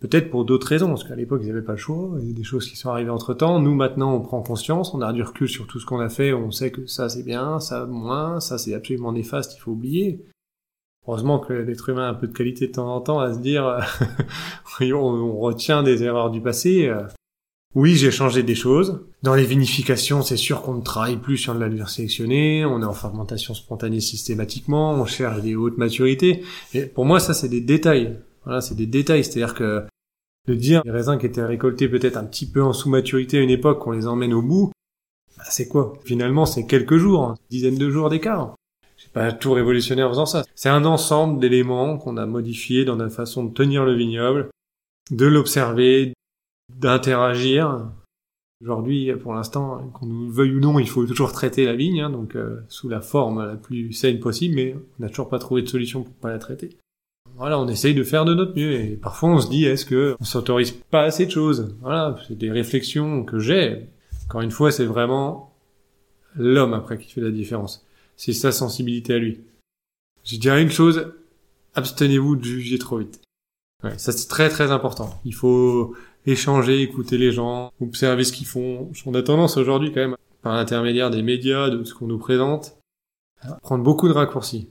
Peut-être 0.02 0.30
pour 0.30 0.44
d'autres 0.44 0.66
raisons, 0.66 0.88
parce 0.88 1.04
qu'à 1.04 1.14
l'époque, 1.14 1.42
ils 1.44 1.47
n'avaient 1.47 1.62
pas 1.62 1.73
le 1.73 1.78
choix. 1.78 2.11
Il 2.21 2.26
y 2.26 2.30
a 2.32 2.35
des 2.35 2.42
choses 2.42 2.68
qui 2.68 2.76
sont 2.76 2.90
arrivées 2.90 3.11
entre 3.11 3.35
temps. 3.35 3.61
Nous, 3.61 3.73
maintenant, 3.73 4.12
on 4.16 4.21
prend 4.21 4.42
conscience, 4.42 4.92
on 4.94 5.00
a 5.00 5.12
du 5.12 5.23
recul 5.23 5.49
sur 5.49 5.68
tout 5.68 5.78
ce 5.78 5.87
qu'on 5.87 6.00
a 6.00 6.09
fait, 6.09 6.32
on 6.32 6.50
sait 6.50 6.73
que 6.73 6.87
ça, 6.87 7.09
c'est 7.09 7.23
bien, 7.23 7.61
ça, 7.61 7.87
moins, 7.87 8.40
ça, 8.40 8.59
c'est 8.59 8.75
absolument 8.75 9.12
néfaste, 9.12 9.54
il 9.56 9.61
faut 9.61 9.71
oublier. 9.71 10.26
Heureusement 11.06 11.38
que 11.38 11.52
l'être 11.52 11.88
humain 11.88 12.09
a 12.09 12.11
un 12.11 12.14
peu 12.14 12.26
de 12.26 12.32
qualité 12.32 12.66
de 12.66 12.73
temps 12.73 12.92
en 12.92 13.00
temps 13.00 13.21
à 13.21 13.32
se 13.32 13.38
dire, 13.38 13.78
on 14.80 15.37
retient 15.38 15.85
des 15.85 16.02
erreurs 16.02 16.32
du 16.32 16.40
passé. 16.40 16.92
Oui, 17.76 17.94
j'ai 17.94 18.11
changé 18.11 18.42
des 18.42 18.56
choses. 18.56 19.06
Dans 19.23 19.37
les 19.37 19.44
vinifications, 19.44 20.23
c'est 20.23 20.37
sûr 20.37 20.62
qu'on 20.62 20.75
ne 20.75 20.82
travaille 20.82 21.16
plus 21.16 21.38
sur 21.38 21.54
de 21.54 21.61
la 21.61 21.68
levure 21.68 21.90
sélectionnée, 21.90 22.64
on 22.64 22.82
est 22.82 22.85
en 22.85 22.92
fermentation 22.92 23.54
spontanée 23.54 24.00
systématiquement, 24.00 24.94
on 24.94 25.06
cherche 25.06 25.42
des 25.42 25.54
hautes 25.54 25.78
maturités. 25.78 26.42
Et 26.75 26.87
pour 26.87 27.04
moi, 27.04 27.21
ça, 27.21 27.35
c'est 27.35 27.49
des 27.49 27.61
détails. 27.61 28.18
Voilà, 28.44 28.61
c'est 28.61 28.75
des 28.75 28.87
détails. 28.87 29.23
C'est-à-dire 29.23 29.54
que 29.54 29.85
de 30.46 30.54
dire 30.54 30.82
les 30.84 30.90
raisins 30.90 31.18
qui 31.18 31.26
étaient 31.26 31.44
récoltés 31.44 31.88
peut-être 31.88 32.16
un 32.16 32.25
petit 32.25 32.50
peu 32.50 32.62
en 32.62 32.72
sous-maturité 32.72 33.38
à 33.38 33.42
une 33.42 33.50
époque, 33.50 33.78
qu'on 33.80 33.92
les 33.92 34.06
emmène 34.06 34.34
au 34.34 34.42
bout, 34.42 34.72
bah, 35.37 35.44
c'est 35.49 35.68
quoi? 35.68 35.94
Finalement, 36.04 36.46
c'est 36.46 36.66
quelques 36.66 36.96
jours, 36.96 37.25
hein, 37.25 37.34
dizaines 37.50 37.78
de 37.78 37.90
jours 37.90 38.11
d'écart. 38.11 38.54
J'ai 38.96 39.08
pas 39.08 39.32
tout 39.32 39.52
révolutionné 39.52 40.02
en 40.02 40.08
faisant 40.08 40.26
ça. 40.26 40.44
C'est 40.54 40.68
un 40.68 40.84
ensemble 40.84 41.40
d'éléments 41.40 41.99
qu'on 41.99 42.16
a 42.16 42.26
modifiés 42.26 42.84
dans 42.84 42.96
notre 42.96 43.14
façon 43.14 43.44
de 43.44 43.52
tenir 43.52 43.84
le 43.84 43.94
vignoble, 43.94 44.50
de 45.11 45.26
l'observer, 45.26 46.12
d'interagir. 46.78 47.88
Aujourd'hui, 48.62 49.12
pour 49.20 49.34
l'instant, 49.34 49.90
qu'on 49.94 50.06
nous 50.06 50.30
veuille 50.30 50.54
ou 50.54 50.61
non, 50.61 50.78
il 50.78 50.88
faut 50.88 51.04
toujours 51.04 51.32
traiter 51.32 51.64
la 51.64 51.75
vigne, 51.75 52.00
hein, 52.00 52.11
donc 52.11 52.37
euh, 52.37 52.61
sous 52.68 52.88
la 52.88 53.00
forme 53.00 53.44
la 53.44 53.56
plus 53.56 53.92
saine 53.92 54.20
possible, 54.20 54.54
mais 54.54 54.76
on 54.76 55.02
n'a 55.02 55.08
toujours 55.08 55.28
pas 55.28 55.40
trouvé 55.40 55.62
de 55.62 55.68
solution 55.68 56.04
pour 56.04 56.14
pas 56.14 56.30
la 56.30 56.38
traiter. 56.38 56.70
Voilà, 57.42 57.58
on 57.58 57.66
essaye 57.66 57.92
de 57.92 58.04
faire 58.04 58.25
de 58.25 58.34
notre 58.34 58.54
mieux 58.54 58.70
et 58.70 58.90
parfois 58.90 59.30
on 59.30 59.40
se 59.40 59.50
dit 59.50 59.64
est-ce 59.64 59.84
que 59.84 60.14
on 60.20 60.25
s'autorise 60.25 60.70
pas 60.70 61.02
assez 61.02 61.26
de 61.26 61.32
choses? 61.32 61.75
Voilà, 61.80 62.16
c'est 62.28 62.38
des 62.38 62.52
réflexions 62.52 63.25
que 63.25 63.40
j'ai. 63.40 63.88
Encore 64.26 64.42
une 64.42 64.52
fois, 64.52 64.70
c'est 64.70 64.84
vraiment 64.84 65.52
l'homme 66.37 66.72
après 66.72 66.99
qui 66.99 67.11
fait 67.11 67.20
la 67.20 67.32
différence. 67.32 67.84
C'est 68.14 68.32
sa 68.32 68.52
sensibilité 68.52 69.14
à 69.14 69.18
lui. 69.18 69.40
Je 70.22 70.37
dirais 70.37 70.62
une 70.62 70.70
chose, 70.70 71.12
abstenez-vous 71.75 72.37
de 72.37 72.44
juger 72.44 72.78
trop 72.78 72.99
vite. 72.99 73.20
Ouais, 73.82 73.99
ça 73.99 74.12
c'est 74.12 74.28
très 74.28 74.49
très 74.49 74.70
important. 74.70 75.20
Il 75.25 75.34
faut 75.34 75.96
échanger, 76.26 76.80
écouter 76.80 77.18
les 77.18 77.32
gens, 77.32 77.72
observer 77.80 78.22
ce 78.22 78.32
qu'ils 78.32 78.46
font. 78.46 78.88
On 79.04 79.14
a 79.14 79.22
tendance 79.25 79.56
aujourd'hui 79.56 79.90
quand 79.90 79.99
même, 79.99 80.16
par 80.42 80.54
l'intermédiaire 80.54 81.11
des 81.11 81.22
médias, 81.22 81.70
de 81.70 81.82
ce 81.82 81.92
qu'on 81.92 82.06
nous 82.06 82.18
présente, 82.18 82.76
à 83.40 83.54
prendre 83.54 83.82
beaucoup 83.82 84.06
de 84.06 84.12
raccourcis. 84.12 84.68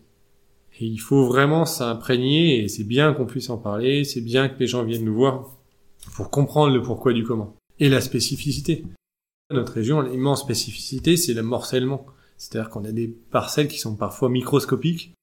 Et 0.81 0.85
il 0.85 0.97
faut 0.97 1.27
vraiment 1.27 1.65
s'imprégner 1.65 2.63
et 2.63 2.67
c'est 2.67 2.83
bien 2.83 3.13
qu'on 3.13 3.27
puisse 3.27 3.51
en 3.51 3.59
parler, 3.59 4.03
c'est 4.03 4.21
bien 4.21 4.49
que 4.49 4.57
les 4.59 4.65
gens 4.65 4.83
viennent 4.83 5.05
nous 5.05 5.13
voir 5.13 5.55
pour 6.15 6.31
comprendre 6.31 6.73
le 6.73 6.81
pourquoi 6.81 7.13
du 7.13 7.23
comment. 7.23 7.55
Et 7.77 7.87
la 7.87 8.01
spécificité. 8.01 8.83
Notre 9.51 9.73
région, 9.73 10.01
l'immense 10.01 10.41
spécificité, 10.41 11.17
c'est 11.17 11.35
le 11.35 11.43
morcellement. 11.43 12.07
C'est-à-dire 12.37 12.71
qu'on 12.71 12.83
a 12.83 12.91
des 12.91 13.07
parcelles 13.07 13.67
qui 13.67 13.77
sont 13.77 13.95
parfois 13.95 14.29
microscopiques 14.29 15.13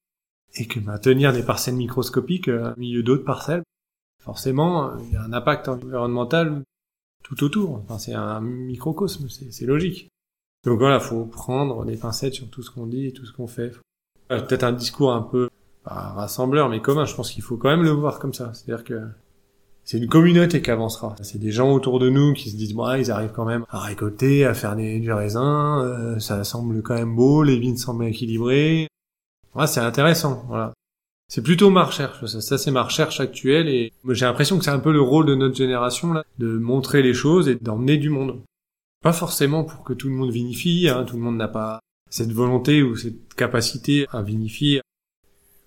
et 0.55 0.65
que 0.65 0.79
maintenir 0.79 1.33
des 1.33 1.43
parcelles 1.43 1.75
microscopiques 1.75 2.47
euh, 2.47 2.73
au 2.73 2.79
milieu 2.79 3.03
d'autres 3.03 3.25
parcelles, 3.25 3.63
forcément, 4.23 4.97
il 4.99 5.11
y 5.11 5.17
a 5.17 5.23
un 5.23 5.33
impact 5.33 5.67
environnemental 5.67 6.63
tout 7.21 7.43
autour. 7.43 7.81
Enfin, 7.83 7.97
c'est 7.97 8.13
un 8.13 8.39
microcosme, 8.39 9.27
c'est 9.27 9.65
logique. 9.65 10.07
Donc 10.63 10.79
voilà, 10.79 11.01
faut 11.01 11.25
prendre 11.25 11.83
des 11.83 11.97
pincettes 11.97 12.35
sur 12.35 12.49
tout 12.49 12.63
ce 12.63 12.71
qu'on 12.71 12.87
dit 12.87 13.07
et 13.07 13.11
tout 13.11 13.25
ce 13.25 13.33
qu'on 13.33 13.47
fait. 13.47 13.73
Peut-être 14.29 14.63
un 14.63 14.71
discours 14.71 15.11
un 15.11 15.21
peu 15.21 15.49
pas 15.83 16.13
rassembleur, 16.15 16.69
mais 16.69 16.81
commun. 16.81 17.05
Je 17.05 17.15
pense 17.15 17.31
qu'il 17.31 17.43
faut 17.43 17.57
quand 17.57 17.69
même 17.69 17.83
le 17.83 17.91
voir 17.91 18.19
comme 18.19 18.33
ça. 18.33 18.51
C'est-à-dire 18.53 18.83
que 18.83 19.01
c'est 19.83 19.97
une 19.97 20.07
communauté 20.07 20.61
qui 20.61 20.69
avancera. 20.69 21.15
C'est 21.23 21.39
des 21.39 21.51
gens 21.51 21.71
autour 21.71 21.97
de 21.97 22.09
nous 22.09 22.33
qui 22.33 22.51
se 22.51 22.55
disent, 22.55 22.75
bon, 22.75 22.93
ils 22.93 23.09
arrivent 23.09 23.31
quand 23.31 23.45
même 23.45 23.65
à 23.69 23.79
récolter, 23.79 24.45
à 24.45 24.53
faire 24.53 24.75
du 24.75 25.11
raisin, 25.11 25.83
euh, 25.83 26.19
ça 26.19 26.43
semble 26.43 26.83
quand 26.83 26.93
même 26.93 27.15
beau, 27.15 27.41
les 27.41 27.57
vignes 27.57 27.75
semblent 27.75 28.05
équilibrées. 28.05 28.87
Ouais, 29.55 29.65
c'est 29.65 29.79
intéressant, 29.79 30.45
voilà. 30.47 30.73
C'est 31.27 31.41
plutôt 31.41 31.71
ma 31.71 31.83
recherche, 31.83 32.23
ça, 32.25 32.39
ça 32.39 32.59
c'est 32.59 32.69
ma 32.69 32.83
recherche 32.83 33.19
actuelle 33.19 33.67
et 33.67 33.91
j'ai 34.09 34.25
l'impression 34.25 34.59
que 34.59 34.63
c'est 34.63 34.69
un 34.69 34.79
peu 34.79 34.91
le 34.91 35.01
rôle 35.01 35.25
de 35.25 35.33
notre 35.33 35.55
génération 35.55 36.13
là, 36.13 36.23
de 36.37 36.57
montrer 36.57 37.01
les 37.01 37.15
choses 37.15 37.47
et 37.47 37.55
d'emmener 37.55 37.97
du 37.97 38.09
monde. 38.09 38.41
Pas 39.01 39.13
forcément 39.13 39.63
pour 39.63 39.83
que 39.83 39.93
tout 39.93 40.07
le 40.07 40.13
monde 40.13 40.29
vinifie, 40.29 40.87
hein, 40.87 41.03
tout 41.03 41.15
le 41.15 41.23
monde 41.23 41.37
n'a 41.37 41.47
pas 41.47 41.79
cette 42.09 42.31
volonté 42.31 42.83
ou 42.83 42.95
cette 42.95 43.33
capacité 43.35 44.05
à 44.11 44.21
vinifier. 44.21 44.81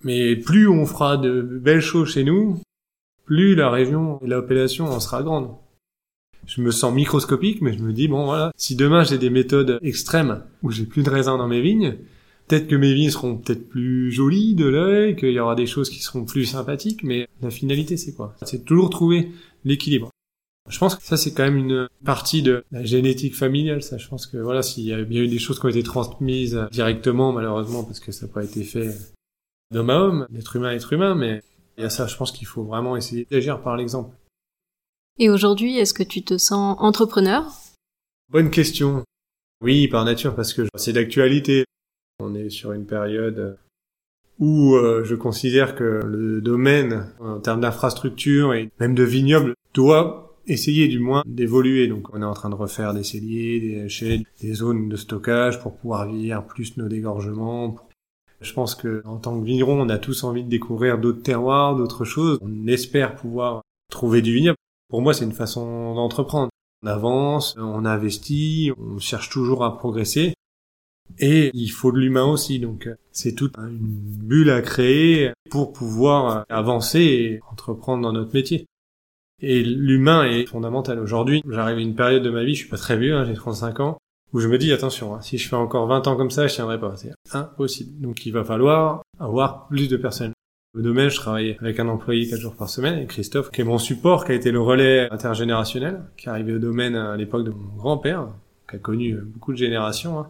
Mais 0.03 0.35
plus 0.35 0.67
on 0.67 0.85
fera 0.85 1.17
de 1.17 1.41
belles 1.41 1.81
choses 1.81 2.13
chez 2.13 2.23
nous, 2.23 2.59
plus 3.25 3.55
la 3.55 3.69
région 3.69 4.19
et 4.21 4.27
l'appellation 4.27 4.85
en 4.85 4.99
sera 4.99 5.23
grande. 5.23 5.49
Je 6.45 6.61
me 6.61 6.71
sens 6.71 6.93
microscopique, 6.93 7.61
mais 7.61 7.71
je 7.73 7.81
me 7.81 7.93
dis, 7.93 8.09
bon 8.09 8.25
voilà, 8.25 8.51
si 8.57 8.75
demain 8.75 9.03
j'ai 9.03 9.17
des 9.17 9.29
méthodes 9.29 9.79
extrêmes 9.81 10.43
où 10.61 10.71
j'ai 10.71 10.85
plus 10.85 11.03
de 11.03 11.09
raisin 11.09 11.37
dans 11.37 11.47
mes 11.47 11.61
vignes, 11.61 11.95
peut-être 12.47 12.67
que 12.67 12.75
mes 12.75 12.93
vignes 12.93 13.11
seront 13.11 13.37
peut-être 13.37 13.69
plus 13.69 14.11
jolies 14.11 14.55
de 14.55 14.65
l'œil, 14.65 15.15
qu'il 15.15 15.31
y 15.31 15.39
aura 15.39 15.55
des 15.55 15.67
choses 15.67 15.89
qui 15.89 16.01
seront 16.01 16.25
plus 16.25 16.45
sympathiques, 16.45 17.03
mais 17.03 17.29
la 17.41 17.49
finalité 17.49 17.95
c'est 17.95 18.13
quoi? 18.13 18.35
C'est 18.43 18.65
toujours 18.65 18.89
trouver 18.89 19.31
l'équilibre. 19.63 20.09
Je 20.69 20.79
pense 20.79 20.95
que 20.95 21.03
ça 21.03 21.17
c'est 21.17 21.33
quand 21.33 21.43
même 21.43 21.57
une 21.57 21.89
partie 22.05 22.41
de 22.41 22.63
la 22.71 22.83
génétique 22.85 23.35
familiale. 23.35 23.83
Ça, 23.83 23.97
je 23.97 24.07
pense 24.07 24.27
que 24.27 24.37
voilà, 24.37 24.63
s'il 24.63 24.85
y 24.85 24.93
a 24.93 25.03
bien 25.03 25.21
eu 25.21 25.27
des 25.27 25.39
choses 25.39 25.59
qui 25.59 25.65
ont 25.65 25.69
été 25.69 25.83
transmises 25.83 26.67
directement, 26.71 27.33
malheureusement, 27.33 27.83
parce 27.83 27.99
que 27.99 28.11
ça 28.11 28.27
n'a 28.27 28.33
pas 28.33 28.43
été 28.43 28.63
fait 28.63 28.95
d'homme 29.71 29.89
à 29.89 29.99
homme, 29.99 30.27
d'être 30.29 30.55
humain 30.55 30.69
à 30.69 30.73
être 30.73 30.93
humain, 30.93 31.15
mais 31.15 31.41
il 31.77 31.83
y 31.83 31.85
a 31.85 31.89
ça. 31.89 32.07
Je 32.07 32.15
pense 32.15 32.31
qu'il 32.31 32.47
faut 32.47 32.63
vraiment 32.63 32.95
essayer 32.95 33.27
d'agir 33.29 33.61
par 33.61 33.75
l'exemple. 33.75 34.15
Et 35.19 35.29
aujourd'hui, 35.29 35.77
est-ce 35.77 35.93
que 35.93 36.03
tu 36.03 36.23
te 36.23 36.37
sens 36.37 36.77
entrepreneur? 36.79 37.45
Bonne 38.29 38.49
question. 38.49 39.03
Oui, 39.61 39.87
par 39.87 40.05
nature, 40.05 40.35
parce 40.35 40.53
que 40.53 40.63
c'est 40.75 40.93
d'actualité. 40.93 41.65
On 42.19 42.35
est 42.35 42.49
sur 42.49 42.71
une 42.71 42.85
période 42.85 43.57
où 44.39 44.75
euh, 44.75 45.03
je 45.03 45.15
considère 45.15 45.75
que 45.75 45.83
le 45.83 46.41
domaine, 46.41 47.13
en 47.19 47.39
termes 47.39 47.61
d'infrastructure 47.61 48.53
et 48.53 48.71
même 48.79 48.95
de 48.95 49.03
vignoble, 49.03 49.55
doit 49.73 50.32
essayer 50.45 50.87
du 50.87 50.99
moins 50.99 51.23
d'évoluer. 51.25 51.87
Donc 51.87 52.13
on 52.13 52.21
est 52.21 52.25
en 52.25 52.33
train 52.33 52.49
de 52.49 52.55
refaire 52.55 52.93
des 52.93 53.03
celliers, 53.03 53.59
des 53.59 53.81
hachets, 53.81 54.23
des 54.41 54.53
zones 54.53 54.89
de 54.89 54.95
stockage 54.95 55.59
pour 55.61 55.75
pouvoir 55.75 56.07
vieillir 56.07 56.45
plus 56.45 56.77
nos 56.77 56.87
dégorgements. 56.87 57.75
Je 58.41 58.53
pense 58.53 58.75
que 58.75 59.01
en 59.05 59.17
tant 59.17 59.39
que 59.39 59.45
vigneron, 59.45 59.79
on 59.79 59.89
a 59.89 59.97
tous 59.97 60.23
envie 60.23 60.43
de 60.43 60.49
découvrir 60.49 60.97
d'autres 60.97 61.23
terroirs, 61.23 61.75
d'autres 61.75 62.03
choses. 62.03 62.37
On 62.41 62.67
espère 62.67 63.15
pouvoir 63.15 63.61
trouver 63.89 64.21
du 64.21 64.33
vignoble. 64.33 64.57
Pour 64.89 65.01
moi, 65.01 65.13
c'est 65.13 65.25
une 65.25 65.31
façon 65.31 65.95
d'entreprendre. 65.95 66.49
On 66.83 66.87
avance, 66.87 67.55
on 67.57 67.85
investit, 67.85 68.71
on 68.77 68.99
cherche 68.99 69.29
toujours 69.29 69.63
à 69.63 69.77
progresser. 69.77 70.33
Et 71.19 71.51
il 71.53 71.69
faut 71.69 71.91
de 71.91 71.99
l'humain 71.99 72.25
aussi, 72.25 72.59
donc 72.59 72.89
c'est 73.11 73.33
toute 73.33 73.55
une 73.57 73.77
bulle 73.79 74.49
à 74.49 74.61
créer 74.61 75.31
pour 75.49 75.71
pouvoir 75.71 76.45
avancer 76.49 76.99
et 76.99 77.39
entreprendre 77.51 78.03
dans 78.03 78.13
notre 78.13 78.33
métier. 78.33 78.65
Et 79.45 79.61
l'humain 79.61 80.23
est 80.23 80.45
fondamental. 80.45 80.99
Aujourd'hui, 80.99 81.43
j'arrive 81.49 81.77
à 81.77 81.81
une 81.81 81.95
période 81.95 82.23
de 82.23 82.29
ma 82.29 82.45
vie, 82.45 82.55
je 82.55 82.61
suis 82.61 82.69
pas 82.69 82.77
très 82.77 82.95
vieux, 82.95 83.13
hein, 83.13 83.25
j'ai 83.25 83.33
35 83.33 83.81
ans, 83.81 83.97
où 84.31 84.39
je 84.39 84.47
me 84.47 84.57
dis, 84.57 84.71
attention, 84.71 85.13
hein, 85.13 85.21
si 85.21 85.37
je 85.37 85.49
fais 85.49 85.57
encore 85.57 85.85
20 85.85 86.07
ans 86.07 86.15
comme 86.15 86.31
ça, 86.31 86.47
je 86.47 86.55
tiendrai 86.55 86.79
pas. 86.79 86.95
C'est 86.95 87.11
impossible. 87.33 87.99
Donc 87.99 88.25
il 88.25 88.31
va 88.31 88.45
falloir 88.45 89.01
avoir 89.19 89.67
plus 89.67 89.89
de 89.89 89.97
personnes. 89.97 90.31
Au 90.77 90.81
domaine, 90.81 91.09
je 91.09 91.17
travaille 91.17 91.57
avec 91.59 91.77
un 91.81 91.89
employé 91.89 92.25
4 92.29 92.39
jours 92.39 92.55
par 92.55 92.69
semaine, 92.69 92.97
et 92.97 93.05
Christophe, 93.05 93.51
qui 93.51 93.59
est 93.59 93.65
mon 93.65 93.79
support, 93.79 94.23
qui 94.23 94.31
a 94.31 94.35
été 94.35 94.49
le 94.49 94.61
relais 94.61 95.09
intergénérationnel, 95.11 96.05
qui 96.15 96.27
est 96.27 96.31
arrivé 96.31 96.53
au 96.53 96.59
domaine 96.59 96.95
à 96.95 97.17
l'époque 97.17 97.43
de 97.43 97.51
mon 97.51 97.75
grand-père, 97.75 98.29
qui 98.69 98.77
a 98.77 98.79
connu 98.79 99.13
beaucoup 99.13 99.51
de 99.51 99.57
générations. 99.57 100.19
Hein 100.21 100.27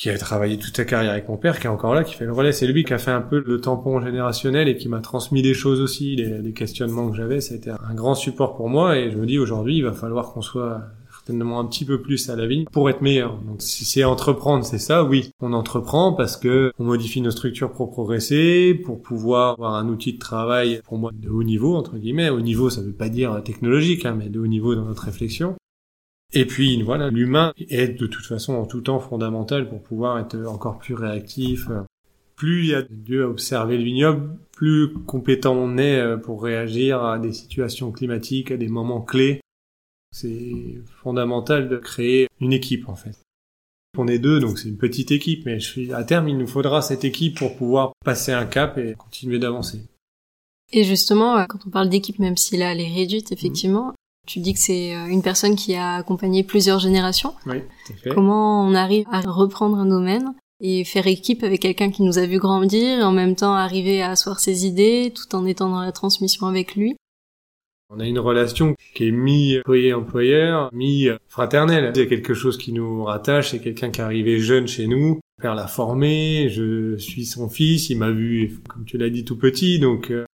qui 0.00 0.08
a 0.08 0.16
travaillé 0.16 0.56
toute 0.56 0.74
sa 0.74 0.86
carrière 0.86 1.12
avec 1.12 1.28
mon 1.28 1.36
père, 1.36 1.60
qui 1.60 1.66
est 1.66 1.70
encore 1.70 1.94
là, 1.94 2.04
qui 2.04 2.14
fait 2.14 2.24
le 2.24 2.32
relais. 2.32 2.52
C'est 2.52 2.66
lui 2.66 2.84
qui 2.84 2.94
a 2.94 2.98
fait 2.98 3.10
un 3.10 3.20
peu 3.20 3.44
le 3.46 3.60
tampon 3.60 4.00
générationnel 4.00 4.66
et 4.66 4.78
qui 4.78 4.88
m'a 4.88 5.00
transmis 5.00 5.42
des 5.42 5.52
choses 5.52 5.78
aussi, 5.82 6.16
les, 6.16 6.52
questionnements 6.54 7.10
que 7.10 7.16
j'avais. 7.18 7.42
Ça 7.42 7.52
a 7.52 7.58
été 7.58 7.68
un 7.68 7.94
grand 7.94 8.14
support 8.14 8.56
pour 8.56 8.70
moi 8.70 8.96
et 8.96 9.10
je 9.10 9.18
me 9.18 9.26
dis 9.26 9.38
aujourd'hui, 9.38 9.76
il 9.76 9.84
va 9.84 9.92
falloir 9.92 10.32
qu'on 10.32 10.40
soit 10.40 10.80
certainement 11.12 11.60
un 11.60 11.66
petit 11.66 11.84
peu 11.84 12.00
plus 12.00 12.30
à 12.30 12.36
la 12.36 12.46
vie 12.46 12.64
pour 12.72 12.88
être 12.88 13.02
meilleur. 13.02 13.36
Donc 13.42 13.60
si 13.60 13.84
c'est 13.84 14.02
entreprendre, 14.02 14.64
c'est 14.64 14.78
ça, 14.78 15.04
oui. 15.04 15.32
On 15.40 15.52
entreprend 15.52 16.14
parce 16.14 16.38
que 16.38 16.72
on 16.78 16.84
modifie 16.84 17.20
nos 17.20 17.30
structures 17.30 17.70
pour 17.70 17.90
progresser, 17.90 18.72
pour 18.72 19.02
pouvoir 19.02 19.52
avoir 19.52 19.74
un 19.74 19.86
outil 19.90 20.14
de 20.14 20.18
travail 20.18 20.80
pour 20.82 20.96
moi 20.96 21.10
de 21.12 21.28
haut 21.28 21.44
niveau 21.44 21.76
entre 21.76 21.98
guillemets. 21.98 22.30
Haut 22.30 22.40
niveau, 22.40 22.70
ça 22.70 22.80
veut 22.80 22.94
pas 22.94 23.10
dire 23.10 23.42
technologique, 23.44 24.06
hein, 24.06 24.16
mais 24.18 24.30
de 24.30 24.40
haut 24.40 24.46
niveau 24.46 24.74
dans 24.74 24.86
notre 24.86 25.04
réflexion. 25.04 25.56
Et 26.32 26.46
puis 26.46 26.80
voilà, 26.82 27.10
l'humain 27.10 27.52
est 27.58 27.88
de 27.88 28.06
toute 28.06 28.24
façon 28.24 28.54
en 28.54 28.66
tout 28.66 28.80
temps 28.80 29.00
fondamental 29.00 29.68
pour 29.68 29.82
pouvoir 29.82 30.18
être 30.18 30.36
encore 30.46 30.78
plus 30.78 30.94
réactif. 30.94 31.68
Plus 32.36 32.64
il 32.64 32.70
y 32.70 32.74
a 32.74 32.82
Dieu 32.88 33.24
à 33.24 33.28
observer 33.28 33.76
le 33.76 33.84
vignoble, 33.84 34.36
plus 34.52 34.94
compétent 35.06 35.54
on 35.54 35.76
est 35.76 35.98
euh, 35.98 36.16
pour 36.16 36.42
réagir 36.42 37.04
à 37.04 37.18
des 37.18 37.32
situations 37.32 37.92
climatiques, 37.92 38.50
à 38.50 38.56
des 38.56 38.68
moments 38.68 39.02
clés. 39.02 39.40
C'est 40.12 40.80
fondamental 41.02 41.68
de 41.68 41.76
créer 41.76 42.28
une 42.40 42.52
équipe 42.52 42.88
en 42.88 42.94
fait. 42.94 43.18
On 43.98 44.06
est 44.06 44.18
deux, 44.18 44.38
donc 44.38 44.58
c'est 44.58 44.68
une 44.68 44.78
petite 44.78 45.10
équipe, 45.10 45.44
mais 45.44 45.58
je 45.58 45.68
suis, 45.68 45.92
à 45.92 46.04
terme, 46.04 46.28
il 46.28 46.38
nous 46.38 46.46
faudra 46.46 46.80
cette 46.80 47.04
équipe 47.04 47.36
pour 47.36 47.56
pouvoir 47.56 47.92
passer 48.04 48.32
un 48.32 48.46
cap 48.46 48.78
et 48.78 48.94
continuer 48.94 49.40
d'avancer. 49.40 49.82
Et 50.72 50.84
justement, 50.84 51.36
euh, 51.36 51.44
quand 51.48 51.66
on 51.66 51.70
parle 51.70 51.88
d'équipe, 51.88 52.20
même 52.20 52.36
si 52.36 52.56
là 52.56 52.72
elle 52.72 52.80
est 52.80 52.94
réduite, 52.94 53.32
effectivement, 53.32 53.92
tu 54.26 54.40
dis 54.40 54.54
que 54.54 54.60
c'est 54.60 54.94
euh, 54.94 55.06
une 55.06 55.22
personne 55.22 55.56
qui 55.56 55.74
a 55.74 55.94
accompagné 55.94 56.44
plusieurs 56.44 56.78
générations. 56.78 57.34
Oui, 57.46 57.62
fait. 58.02 58.10
Comment 58.10 58.64
on 58.64 58.74
arrive 58.74 59.06
à 59.10 59.20
reprendre 59.20 59.76
un 59.76 59.86
domaine 59.86 60.34
et 60.60 60.84
faire 60.84 61.06
équipe 61.06 61.42
avec 61.42 61.60
quelqu'un 61.60 61.90
qui 61.90 62.02
nous 62.02 62.18
a 62.18 62.26
vu 62.26 62.38
grandir 62.38 63.00
et 63.00 63.02
en 63.02 63.12
même 63.12 63.34
temps 63.34 63.54
arriver 63.54 64.02
à 64.02 64.10
asseoir 64.10 64.40
ses 64.40 64.66
idées 64.66 65.12
tout 65.14 65.34
en 65.34 65.46
étant 65.46 65.70
dans 65.70 65.80
la 65.80 65.92
transmission 65.92 66.46
avec 66.46 66.76
lui? 66.76 66.96
On 67.92 67.98
a 67.98 68.06
une 68.06 68.20
relation 68.20 68.76
qui 68.94 69.08
est 69.08 69.10
mi-employé-employeur, 69.10 70.70
mi-fraternelle. 70.72 71.90
Il 71.96 71.98
y 72.00 72.04
a 72.04 72.06
quelque 72.06 72.34
chose 72.34 72.56
qui 72.56 72.72
nous 72.72 73.02
rattache, 73.02 73.50
c'est 73.50 73.58
quelqu'un 73.58 73.90
qui 73.90 74.00
est 74.00 74.04
arrivé 74.04 74.38
jeune 74.38 74.68
chez 74.68 74.86
nous, 74.86 75.18
père 75.40 75.56
l'a 75.56 75.66
formé, 75.66 76.48
je 76.50 76.96
suis 76.98 77.26
son 77.26 77.48
fils, 77.48 77.90
il 77.90 77.98
m'a 77.98 78.10
vu, 78.10 78.60
comme 78.68 78.84
tu 78.84 78.96
l'as 78.96 79.10
dit, 79.10 79.24
tout 79.24 79.36
petit, 79.36 79.80
donc 79.80 80.12
euh, 80.12 80.24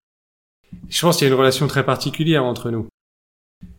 je 0.91 1.01
pense 1.01 1.17
qu'il 1.17 1.27
y 1.27 1.31
a 1.31 1.33
une 1.33 1.39
relation 1.39 1.67
très 1.67 1.87
particulière 1.87 2.45
entre 2.45 2.71
nous. 2.71 2.89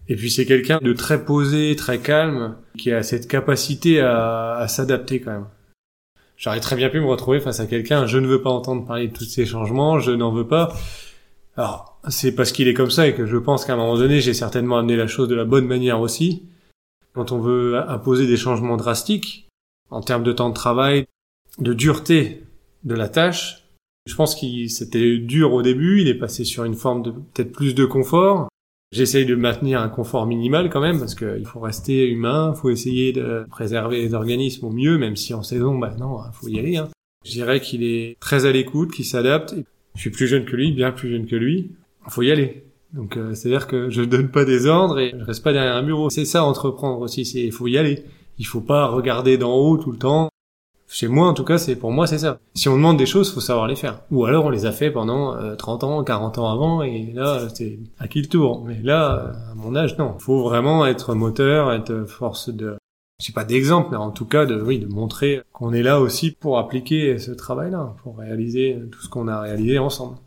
Et 0.09 0.15
puis 0.15 0.31
c'est 0.31 0.45
quelqu'un 0.45 0.79
de 0.81 0.93
très 0.93 1.25
posé, 1.25 1.75
très 1.75 1.99
calme, 1.99 2.55
qui 2.77 2.91
a 2.91 3.03
cette 3.03 3.27
capacité 3.27 3.99
à, 3.99 4.65
s'adapter 4.69 5.19
quand 5.19 5.31
même. 5.31 5.47
J'aurais 6.37 6.59
très 6.59 6.75
bien 6.75 6.89
pu 6.89 6.99
me 6.99 7.07
retrouver 7.07 7.39
face 7.39 7.59
à 7.59 7.65
quelqu'un, 7.65 8.05
je 8.05 8.17
ne 8.17 8.27
veux 8.27 8.41
pas 8.41 8.49
entendre 8.49 8.85
parler 8.85 9.07
de 9.07 9.13
tous 9.13 9.25
ces 9.25 9.45
changements, 9.45 9.99
je 9.99 10.11
n'en 10.11 10.31
veux 10.31 10.47
pas. 10.47 10.73
Alors, 11.57 11.99
c'est 12.07 12.35
parce 12.35 12.51
qu'il 12.51 12.67
est 12.67 12.75
comme 12.75 12.91
ça 12.91 13.07
et 13.07 13.15
que 13.15 13.25
je 13.25 13.37
pense 13.37 13.65
qu'à 13.65 13.73
un 13.73 13.77
moment 13.77 13.97
donné, 13.97 14.21
j'ai 14.21 14.35
certainement 14.35 14.77
amené 14.77 14.95
la 14.95 15.07
chose 15.07 15.27
de 15.27 15.35
la 15.35 15.45
bonne 15.45 15.65
manière 15.65 15.99
aussi. 15.99 16.43
Quand 17.13 17.31
on 17.31 17.39
veut 17.39 17.77
imposer 17.89 18.27
des 18.27 18.37
changements 18.37 18.77
drastiques, 18.77 19.49
en 19.89 20.01
termes 20.01 20.23
de 20.23 20.31
temps 20.31 20.49
de 20.49 20.53
travail, 20.53 21.07
de 21.57 21.73
dureté 21.73 22.43
de 22.83 22.93
la 22.93 23.09
tâche, 23.09 23.63
je 24.05 24.15
pense 24.15 24.35
qu'il 24.35 24.69
c'était 24.69 25.17
dur 25.17 25.53
au 25.53 25.63
début, 25.63 26.01
il 26.01 26.07
est 26.07 26.17
passé 26.17 26.45
sur 26.45 26.63
une 26.63 26.75
forme 26.75 27.01
de 27.01 27.11
peut-être 27.11 27.51
plus 27.51 27.73
de 27.73 27.85
confort, 27.85 28.47
J'essaye 28.91 29.25
de 29.25 29.35
maintenir 29.35 29.81
un 29.81 29.89
confort 29.89 30.25
minimal 30.25 30.69
quand 30.69 30.79
même 30.79 30.99
parce 30.99 31.13
qu'il 31.13 31.45
faut 31.45 31.59
rester 31.59 32.07
humain, 32.07 32.53
faut 32.53 32.69
essayer 32.69 33.11
de 33.11 33.45
préserver 33.49 34.01
les 34.01 34.13
organismes 34.13 34.65
au 34.65 34.69
mieux, 34.69 34.97
même 34.97 35.17
si 35.17 35.33
en 35.33 35.43
saison, 35.43 35.77
bah 35.77 35.93
non, 35.99 36.19
faut 36.31 36.47
y 36.47 36.57
aller. 36.57 36.77
Hein. 36.77 36.87
Je 37.25 37.31
dirais 37.31 37.59
qu'il 37.59 37.83
est 37.83 38.17
très 38.21 38.45
à 38.45 38.51
l'écoute, 38.51 38.91
qu'il 38.91 39.03
s'adapte. 39.03 39.55
Je 39.95 40.01
suis 40.01 40.09
plus 40.09 40.27
jeune 40.27 40.45
que 40.45 40.55
lui, 40.55 40.71
bien 40.71 40.91
plus 40.91 41.09
jeune 41.09 41.25
que 41.25 41.35
lui. 41.35 41.71
Faut 42.07 42.21
y 42.21 42.31
aller. 42.31 42.63
Donc 42.93 43.17
euh, 43.17 43.33
c'est-à-dire 43.33 43.67
que 43.67 43.89
je 43.89 44.01
donne 44.01 44.29
pas 44.29 44.45
des 44.45 44.65
ordres 44.65 44.99
et 44.99 45.13
je 45.17 45.23
reste 45.23 45.43
pas 45.43 45.51
derrière 45.51 45.75
un 45.75 45.83
bureau. 45.83 46.09
C'est 46.09 46.23
ça 46.23 46.45
entreprendre 46.45 47.01
aussi, 47.01 47.25
c'est 47.25 47.51
faut 47.51 47.67
y 47.67 47.77
aller. 47.77 48.05
Il 48.39 48.45
faut 48.45 48.61
pas 48.61 48.87
regarder 48.87 49.37
d'en 49.37 49.53
haut 49.53 49.77
tout 49.77 49.91
le 49.91 49.97
temps. 49.97 50.29
Chez 50.89 51.09
moi, 51.09 51.27
en 51.27 51.33
tout 51.33 51.43
cas, 51.43 51.57
c'est 51.57 51.75
pour 51.75 51.91
moi, 51.91 52.07
c'est 52.07 52.19
ça. 52.19 52.39
Si 52.53 52.69
on 52.69 52.75
demande 52.75 52.97
des 52.97 53.05
choses, 53.05 53.33
faut 53.33 53.41
savoir 53.41 53.67
les 53.67 53.75
faire. 53.75 54.01
Ou 54.09 54.25
alors, 54.25 54.45
on 54.45 54.49
les 54.49 54.65
a 54.65 54.71
fait 54.71 54.89
pendant 54.89 55.35
30 55.55 55.83
euh, 55.83 55.87
ans, 55.87 56.03
40 56.03 56.37
ans 56.37 56.49
avant, 56.49 56.81
et 56.81 57.11
là, 57.13 57.47
c'est 57.53 57.79
à 57.99 58.07
qui 58.07 58.21
le 58.21 58.27
tour. 58.27 58.63
Mais 58.65 58.79
là, 58.81 59.33
à 59.51 59.55
mon 59.55 59.75
âge, 59.75 59.97
non. 59.97 60.17
Faut 60.17 60.43
vraiment 60.43 60.85
être 60.85 61.13
moteur, 61.13 61.73
être 61.73 62.05
force 62.05 62.49
de, 62.49 62.77
j'ai 63.19 63.33
pas 63.33 63.43
d'exemple, 63.43 63.89
mais 63.91 63.97
en 63.97 64.11
tout 64.11 64.25
cas, 64.25 64.45
de, 64.45 64.61
oui, 64.61 64.79
de 64.79 64.87
montrer 64.87 65.41
qu'on 65.51 65.73
est 65.73 65.83
là 65.83 65.99
aussi 65.99 66.31
pour 66.31 66.57
appliquer 66.57 67.17
ce 67.17 67.31
travail-là, 67.31 67.95
pour 68.01 68.17
réaliser 68.19 68.79
tout 68.91 69.01
ce 69.01 69.09
qu'on 69.09 69.27
a 69.27 69.41
réalisé 69.41 69.79
ensemble. 69.79 70.17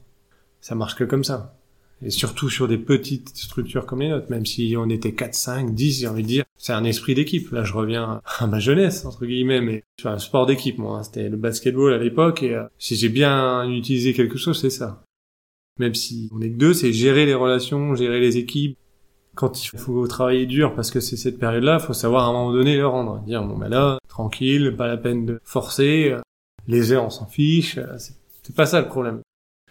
Ça 0.61 0.75
marche 0.75 0.95
que 0.95 1.05
comme 1.05 1.25
ça 1.25 1.60
et 2.03 2.11
surtout 2.11 2.49
sur 2.49 2.67
des 2.67 2.79
petites 2.79 3.37
structures 3.37 3.85
comme 3.87 4.01
les 4.01 4.09
nôtres, 4.09 4.31
même 4.31 4.47
si 4.47 4.75
on 4.79 4.89
était 4.89 5.13
4, 5.13 5.35
5, 5.35 5.75
10, 5.75 6.01
j'ai 6.01 6.09
envie 6.09 6.23
de 6.23 6.29
dire, 6.29 6.45
c'est 6.57 6.73
un 6.73 6.85
esprit 6.85 7.15
d'équipe. 7.15 7.51
Là, 7.51 7.65
je 7.65 7.73
reviens 7.73 8.23
à 8.39 8.47
ma 8.47 8.59
jeunesse, 8.59 9.05
entre 9.05 9.27
guillemets, 9.27 9.61
mais 9.61 9.85
c'est 10.01 10.09
un 10.09 10.19
sport 10.19 10.47
d'équipe, 10.47 10.79
moi. 10.79 10.99
Hein. 10.99 11.03
C'était 11.03 11.29
le 11.29 11.37
basketball 11.37 11.93
à 11.93 11.99
l'époque, 11.99 12.43
et 12.43 12.55
euh, 12.55 12.65
si 12.79 12.97
j'ai 12.97 13.09
bien 13.11 13.69
utilisé 13.69 14.15
quelque 14.15 14.39
chose, 14.39 14.61
c'est 14.61 14.71
ça. 14.71 15.03
Même 15.79 15.95
si 15.95 16.31
on 16.33 16.41
est 16.41 16.51
que 16.51 16.57
deux, 16.57 16.75
c'est 16.75 16.93
gérer 16.93 17.27
les 17.27 17.35
relations, 17.35 17.95
gérer 17.95 18.21
les 18.21 18.37
équipes. 18.37 18.77
Quand 19.35 19.63
il 19.63 19.79
faut 19.79 20.07
travailler 20.07 20.47
dur, 20.47 20.75
parce 20.75 20.91
que 20.91 21.01
c'est 21.01 21.17
cette 21.17 21.39
période-là, 21.39 21.79
faut 21.79 21.93
savoir 21.93 22.25
à 22.25 22.29
un 22.29 22.33
moment 22.33 22.53
donné 22.53 22.77
le 22.77 22.87
rendre. 22.87 23.23
Dire, 23.25 23.45
bon, 23.45 23.57
ben 23.57 23.69
là, 23.69 23.99
tranquille, 24.09 24.75
pas 24.77 24.89
la 24.89 24.97
peine 24.97 25.25
de 25.25 25.41
forcer, 25.45 26.17
les 26.67 26.93
heures, 26.93 27.05
on 27.05 27.11
s'en 27.11 27.27
fiche, 27.27 27.79
c'est 28.43 28.57
pas 28.57 28.67
ça 28.67 28.81
le 28.81 28.89
problème. 28.89 29.23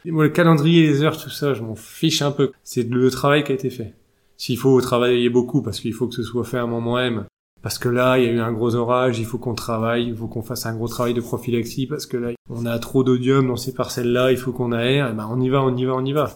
Et 0.06 0.12
moi, 0.12 0.24
le 0.24 0.30
calendrier, 0.30 0.88
les 0.88 1.04
heures, 1.04 1.22
tout 1.22 1.30
ça, 1.30 1.54
je 1.54 1.62
m'en 1.62 1.76
fiche 1.76 2.22
un 2.22 2.32
peu. 2.32 2.52
C'est 2.64 2.90
le 2.90 3.12
travail 3.12 3.44
qui 3.44 3.52
a 3.52 3.56
été 3.56 3.70
fait. 3.70 3.94
S'il 4.38 4.58
faut 4.58 4.80
travailler 4.80 5.30
beaucoup, 5.30 5.62
parce 5.62 5.80
qu'il 5.80 5.94
faut 5.94 6.08
que 6.08 6.16
ce 6.16 6.24
soit 6.24 6.46
fait 6.46 6.58
à 6.58 6.64
un 6.64 6.68
moment 6.68 6.98
M, 6.98 7.26
parce 7.62 7.78
que 7.78 7.90
là, 7.90 8.18
il 8.18 8.24
y 8.24 8.28
a 8.28 8.32
eu 8.32 8.40
un 8.40 8.54
gros 8.54 8.76
orage, 8.76 9.20
il 9.20 9.26
faut 9.26 9.38
qu'on 9.38 9.56
travaille, 9.56 10.08
il 10.08 10.16
faut 10.16 10.28
qu'on 10.28 10.42
fasse 10.42 10.66
un 10.66 10.74
gros 10.74 10.88
travail 10.88 11.14
de 11.14 11.20
prophylaxie, 11.20 11.88
parce 11.88 12.06
que 12.06 12.16
là, 12.16 12.32
on 12.50 12.66
a 12.66 12.80
trop 12.80 13.04
d'odium 13.04 13.48
dans 13.48 13.58
ces 13.58 13.74
parcelles-là, 13.74 14.32
il 14.32 14.38
faut 14.38 14.54
qu'on 14.54 14.72
aère, 14.72 15.10
et 15.10 15.14
ben, 15.14 15.28
on 15.30 15.42
y 15.42 15.50
va, 15.50 15.62
on 15.62 15.76
y 15.76 15.84
va, 15.84 15.94
on 15.94 16.06
y 16.06 16.14
va. 16.14 16.34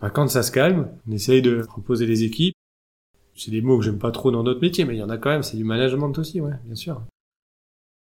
Ben, 0.00 0.10
quand 0.10 0.28
ça 0.28 0.44
se 0.44 0.52
calme, 0.52 0.88
on 1.08 1.12
essaye 1.12 1.42
de 1.42 1.66
reposer 1.68 2.06
les 2.06 2.22
équipes. 2.22 2.54
C'est 3.34 3.50
des 3.50 3.60
mots 3.60 3.78
que 3.78 3.84
j'aime 3.84 3.98
pas 3.98 4.12
trop 4.12 4.30
dans 4.30 4.44
d'autres 4.44 4.60
métiers, 4.60 4.84
mais 4.84 4.94
il 4.94 4.98
y 4.98 5.02
en 5.02 5.10
a 5.10 5.18
quand 5.18 5.30
même, 5.30 5.42
c'est 5.42 5.56
du 5.56 5.64
management 5.64 6.16
aussi, 6.18 6.40
ouais, 6.40 6.52
bien 6.64 6.76
sûr. 6.76 7.02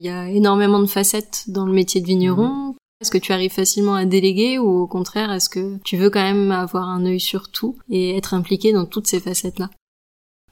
Il 0.01 0.07
y 0.07 0.11
a 0.11 0.29
énormément 0.29 0.81
de 0.81 0.87
facettes 0.87 1.45
dans 1.49 1.67
le 1.67 1.73
métier 1.73 2.01
de 2.01 2.07
vigneron. 2.07 2.74
Est-ce 3.00 3.11
que 3.11 3.18
tu 3.18 3.33
arrives 3.33 3.52
facilement 3.52 3.94
à 3.94 4.07
déléguer 4.07 4.59
ou 4.59 4.68
au 4.68 4.87
contraire, 4.87 5.33
est-ce 5.33 5.48
que 5.48 5.78
tu 5.85 5.96
veux 5.96 6.11
quand 6.11 6.22
même 6.22 6.50
avoir 6.50 6.88
un 6.88 7.04
œil 7.04 7.20
sur 7.20 7.50
tout 7.50 7.76
et 7.88 8.16
être 8.16 8.35
impliqué 8.35 8.72
dans 8.72 8.87
toutes 8.87 9.07
ces 9.07 9.20
facettes-là? 9.20 9.70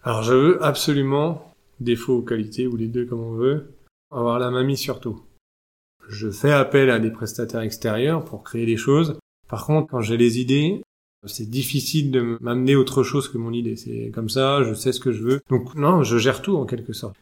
Alors 0.02 0.22
je 0.22 0.34
veux 0.34 0.64
absolument, 0.64 1.54
défaut 1.80 2.18
ou 2.18 2.22
qualité, 2.22 2.66
ou 2.66 2.76
les 2.76 2.88
deux 2.88 3.06
comme 3.06 3.20
on 3.20 3.32
veut, 3.32 3.74
avoir 4.10 4.38
la 4.38 4.50
mamie 4.50 4.76
sur 4.76 5.00
tout. 5.00 5.22
Je 6.08 6.30
fais 6.30 6.52
appel 6.52 6.90
à 6.90 6.98
des 6.98 7.10
prestataires 7.10 7.60
extérieurs 7.60 8.24
pour 8.24 8.42
créer 8.42 8.66
des 8.66 8.76
choses. 8.76 9.18
Par 9.48 9.64
contre, 9.64 9.88
quand 9.88 10.00
j'ai 10.00 10.16
les 10.16 10.40
idées, 10.40 10.82
c'est 11.26 11.48
difficile 11.48 12.10
de 12.10 12.36
m'amener 12.40 12.74
autre 12.74 13.02
chose 13.02 13.28
que 13.28 13.38
mon 13.38 13.52
idée. 13.52 13.76
C'est 13.76 14.10
comme 14.12 14.28
ça, 14.28 14.64
je 14.64 14.74
sais 14.74 14.92
ce 14.92 15.00
que 15.00 15.12
je 15.12 15.22
veux. 15.22 15.40
Donc 15.48 15.74
non, 15.76 16.02
je 16.02 16.18
gère 16.18 16.42
tout 16.42 16.56
en 16.56 16.66
quelque 16.66 16.92
sorte. 16.92 17.16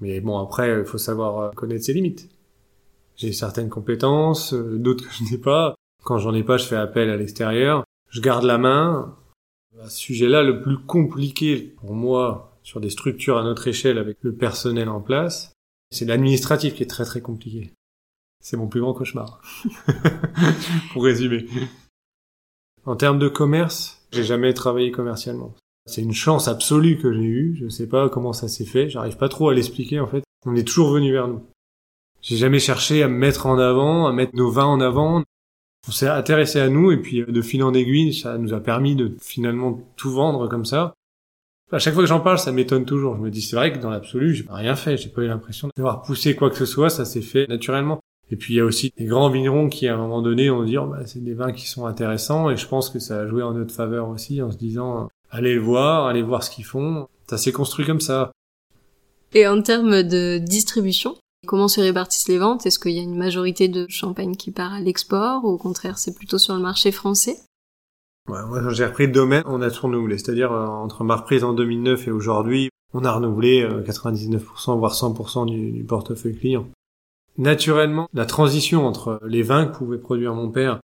Mais 0.00 0.20
bon, 0.20 0.38
après, 0.38 0.80
il 0.80 0.84
faut 0.84 0.98
savoir 0.98 1.54
connaître 1.54 1.84
ses 1.84 1.92
limites. 1.92 2.28
J'ai 3.16 3.32
certaines 3.32 3.68
compétences, 3.68 4.54
euh, 4.54 4.78
d'autres 4.78 5.06
que 5.06 5.14
je 5.14 5.30
n'ai 5.30 5.38
pas. 5.38 5.74
Quand 6.02 6.18
j'en 6.18 6.34
ai 6.34 6.42
pas, 6.42 6.56
je 6.56 6.66
fais 6.66 6.76
appel 6.76 7.10
à 7.10 7.16
l'extérieur. 7.16 7.84
Je 8.10 8.20
garde 8.20 8.44
la 8.44 8.58
main. 8.58 9.16
À 9.82 9.88
ce 9.88 9.98
sujet-là, 9.98 10.42
le 10.42 10.62
plus 10.62 10.78
compliqué 10.78 11.74
pour 11.78 11.94
moi 11.94 12.58
sur 12.62 12.80
des 12.80 12.90
structures 12.90 13.38
à 13.38 13.42
notre 13.42 13.66
échelle 13.68 13.98
avec 13.98 14.18
le 14.22 14.34
personnel 14.34 14.88
en 14.88 15.00
place, 15.00 15.52
c'est 15.90 16.04
l'administratif 16.04 16.74
qui 16.74 16.82
est 16.82 16.90
très 16.90 17.04
très 17.04 17.20
compliqué. 17.20 17.72
C'est 18.40 18.56
mon 18.56 18.68
plus 18.68 18.80
grand 18.80 18.94
cauchemar. 18.94 19.40
pour 20.92 21.04
résumer. 21.04 21.46
En 22.84 22.96
termes 22.96 23.18
de 23.18 23.28
commerce, 23.28 24.06
j'ai 24.12 24.24
jamais 24.24 24.52
travaillé 24.54 24.90
commercialement. 24.90 25.54
C'est 25.86 26.02
une 26.02 26.12
chance 26.12 26.48
absolue 26.48 26.98
que 26.98 27.12
j'ai 27.12 27.20
eue. 27.20 27.56
Je 27.60 27.68
sais 27.68 27.88
pas 27.88 28.08
comment 28.08 28.32
ça 28.32 28.48
s'est 28.48 28.64
fait. 28.64 28.88
J'arrive 28.88 29.16
pas 29.16 29.28
trop 29.28 29.48
à 29.48 29.54
l'expliquer 29.54 30.00
en 30.00 30.06
fait. 30.06 30.22
On 30.46 30.54
est 30.54 30.66
toujours 30.66 30.90
venu 30.90 31.12
vers 31.12 31.28
nous. 31.28 31.42
J'ai 32.24 32.38
jamais 32.38 32.58
cherché 32.58 33.02
à 33.02 33.08
me 33.08 33.18
mettre 33.18 33.44
en 33.44 33.58
avant, 33.58 34.06
à 34.06 34.12
mettre 34.12 34.34
nos 34.34 34.50
vins 34.50 34.64
en 34.64 34.80
avant. 34.80 35.22
On 35.86 35.92
s'est 35.92 36.08
intéressé 36.08 36.58
à 36.58 36.70
nous 36.70 36.90
et 36.90 36.96
puis 36.96 37.22
de 37.22 37.42
fil 37.42 37.62
en 37.62 37.74
aiguille, 37.74 38.14
ça 38.14 38.38
nous 38.38 38.54
a 38.54 38.60
permis 38.60 38.96
de 38.96 39.14
finalement 39.20 39.78
tout 39.96 40.10
vendre 40.10 40.48
comme 40.48 40.64
ça. 40.64 40.94
À 41.70 41.78
chaque 41.78 41.92
fois 41.92 42.02
que 42.02 42.08
j'en 42.08 42.20
parle, 42.20 42.38
ça 42.38 42.50
m'étonne 42.50 42.86
toujours. 42.86 43.16
Je 43.16 43.20
me 43.20 43.30
dis, 43.30 43.42
c'est 43.42 43.56
vrai 43.56 43.74
que 43.74 43.78
dans 43.78 43.90
l'absolu, 43.90 44.34
j'ai 44.34 44.46
rien 44.48 44.74
fait. 44.74 44.96
J'ai 44.96 45.10
pas 45.10 45.20
eu 45.20 45.26
l'impression 45.26 45.68
d'avoir 45.76 46.00
poussé 46.00 46.34
quoi 46.34 46.48
que 46.48 46.56
ce 46.56 46.64
soit. 46.64 46.88
Ça 46.88 47.04
s'est 47.04 47.20
fait 47.20 47.46
naturellement. 47.46 48.00
Et 48.30 48.36
puis 48.36 48.54
il 48.54 48.56
y 48.56 48.60
a 48.60 48.64
aussi 48.64 48.90
des 48.96 49.04
grands 49.04 49.28
vignerons 49.28 49.68
qui, 49.68 49.86
à 49.86 49.92
un 49.94 49.98
moment 49.98 50.22
donné, 50.22 50.48
ont 50.48 50.64
dit, 50.64 50.78
oh, 50.78 50.86
bah, 50.86 51.04
c'est 51.04 51.22
des 51.22 51.34
vins 51.34 51.52
qui 51.52 51.68
sont 51.68 51.84
intéressants. 51.84 52.48
Et 52.48 52.56
je 52.56 52.66
pense 52.66 52.88
que 52.88 53.00
ça 53.00 53.20
a 53.20 53.26
joué 53.26 53.42
en 53.42 53.52
notre 53.52 53.74
faveur 53.74 54.08
aussi, 54.08 54.40
en 54.40 54.50
se 54.50 54.56
disant, 54.56 55.10
allez 55.30 55.58
voir, 55.58 56.06
allez 56.06 56.22
voir 56.22 56.42
ce 56.42 56.50
qu'ils 56.50 56.64
font. 56.64 57.06
Ça 57.28 57.36
s'est 57.36 57.52
construit 57.52 57.84
comme 57.84 58.00
ça. 58.00 58.32
Et 59.34 59.46
en 59.46 59.60
termes 59.60 60.02
de 60.02 60.38
distribution, 60.38 61.16
Comment 61.44 61.68
se 61.68 61.80
répartissent 61.80 62.28
les 62.28 62.38
ventes? 62.38 62.66
Est-ce 62.66 62.78
qu'il 62.78 62.92
y 62.92 62.98
a 62.98 63.02
une 63.02 63.16
majorité 63.16 63.68
de 63.68 63.86
champagne 63.88 64.36
qui 64.36 64.50
part 64.50 64.72
à 64.72 64.80
l'export 64.80 65.44
ou 65.44 65.48
au 65.48 65.58
contraire 65.58 65.98
c'est 65.98 66.14
plutôt 66.14 66.38
sur 66.38 66.54
le 66.54 66.60
marché 66.60 66.92
français? 66.92 67.38
Moi 68.26 68.72
j'ai 68.72 68.86
repris 68.86 69.06
le 69.06 69.12
domaine, 69.12 69.42
on 69.46 69.60
a 69.60 69.70
tout 69.70 69.86
renouvelé. 69.86 70.18
C'est-à-dire 70.18 70.52
euh, 70.52 70.66
entre 70.66 71.04
ma 71.04 71.16
reprise 71.16 71.44
en 71.44 71.52
2009 71.52 72.08
et 72.08 72.10
aujourd'hui, 72.10 72.70
on 72.94 73.04
a 73.04 73.12
renouvelé 73.12 73.62
99% 73.62 74.38
euh, 74.38 74.74
voire 74.74 74.94
100% 74.94 75.46
du, 75.46 75.72
du 75.72 75.84
portefeuille 75.84 76.36
client. 76.36 76.66
Naturellement, 77.36 78.08
la 78.14 78.26
transition 78.26 78.86
entre 78.86 79.20
les 79.26 79.42
vins 79.42 79.66
que 79.66 79.76
pouvait 79.76 79.98
produire 79.98 80.34
mon 80.34 80.50
père 80.50 80.80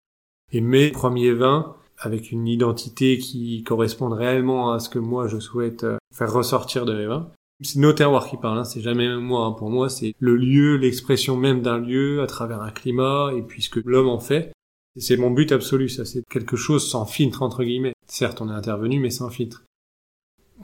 et 0.53 0.61
mes 0.61 0.91
premiers 0.91 1.33
vins, 1.33 1.77
avec 1.99 2.33
une 2.33 2.49
identité 2.49 3.19
qui 3.19 3.63
corresponde 3.63 4.15
réellement 4.15 4.73
à 4.73 4.81
ce 4.81 4.89
que 4.89 4.99
moi 4.99 5.29
je 5.29 5.39
souhaite 5.39 5.85
euh, 5.85 5.99
faire 6.13 6.33
ressortir 6.33 6.85
de 6.85 6.95
mes 6.95 7.07
vins, 7.07 7.31
c'est 7.63 7.79
nos 7.79 7.93
terroirs 7.93 8.29
qui 8.29 8.37
parlent, 8.37 8.59
hein. 8.59 8.65
c'est 8.65 8.81
jamais 8.81 9.09
moi. 9.17 9.47
Hein. 9.47 9.53
Pour 9.53 9.71
moi, 9.71 9.89
c'est 9.89 10.15
le 10.19 10.37
lieu, 10.37 10.77
l'expression 10.77 11.37
même 11.37 11.63
d'un 11.63 11.79
lieu 11.79 12.23
à 12.23 12.27
travers 12.27 12.63
un 12.63 12.71
climat 12.71 13.33
et 13.37 13.43
puis 13.43 13.63
ce 13.63 13.71
que 13.71 13.81
l'homme 13.85 14.09
en 14.09 14.21
fait. 14.21 14.53
C'est 14.99 15.17
mon 15.17 15.31
but 15.31 15.53
absolu, 15.53 15.89
ça. 15.89 16.05
C'est 16.05 16.25
quelque 16.29 16.57
chose 16.57 16.89
sans 16.89 17.07
filtre, 17.07 17.43
entre 17.43 17.63
guillemets. 17.63 17.95
Certes, 18.09 18.41
on 18.41 18.51
est 18.51 18.55
intervenu, 18.55 18.99
mais 18.99 19.11
sans 19.11 19.31
filtre. 19.31 19.63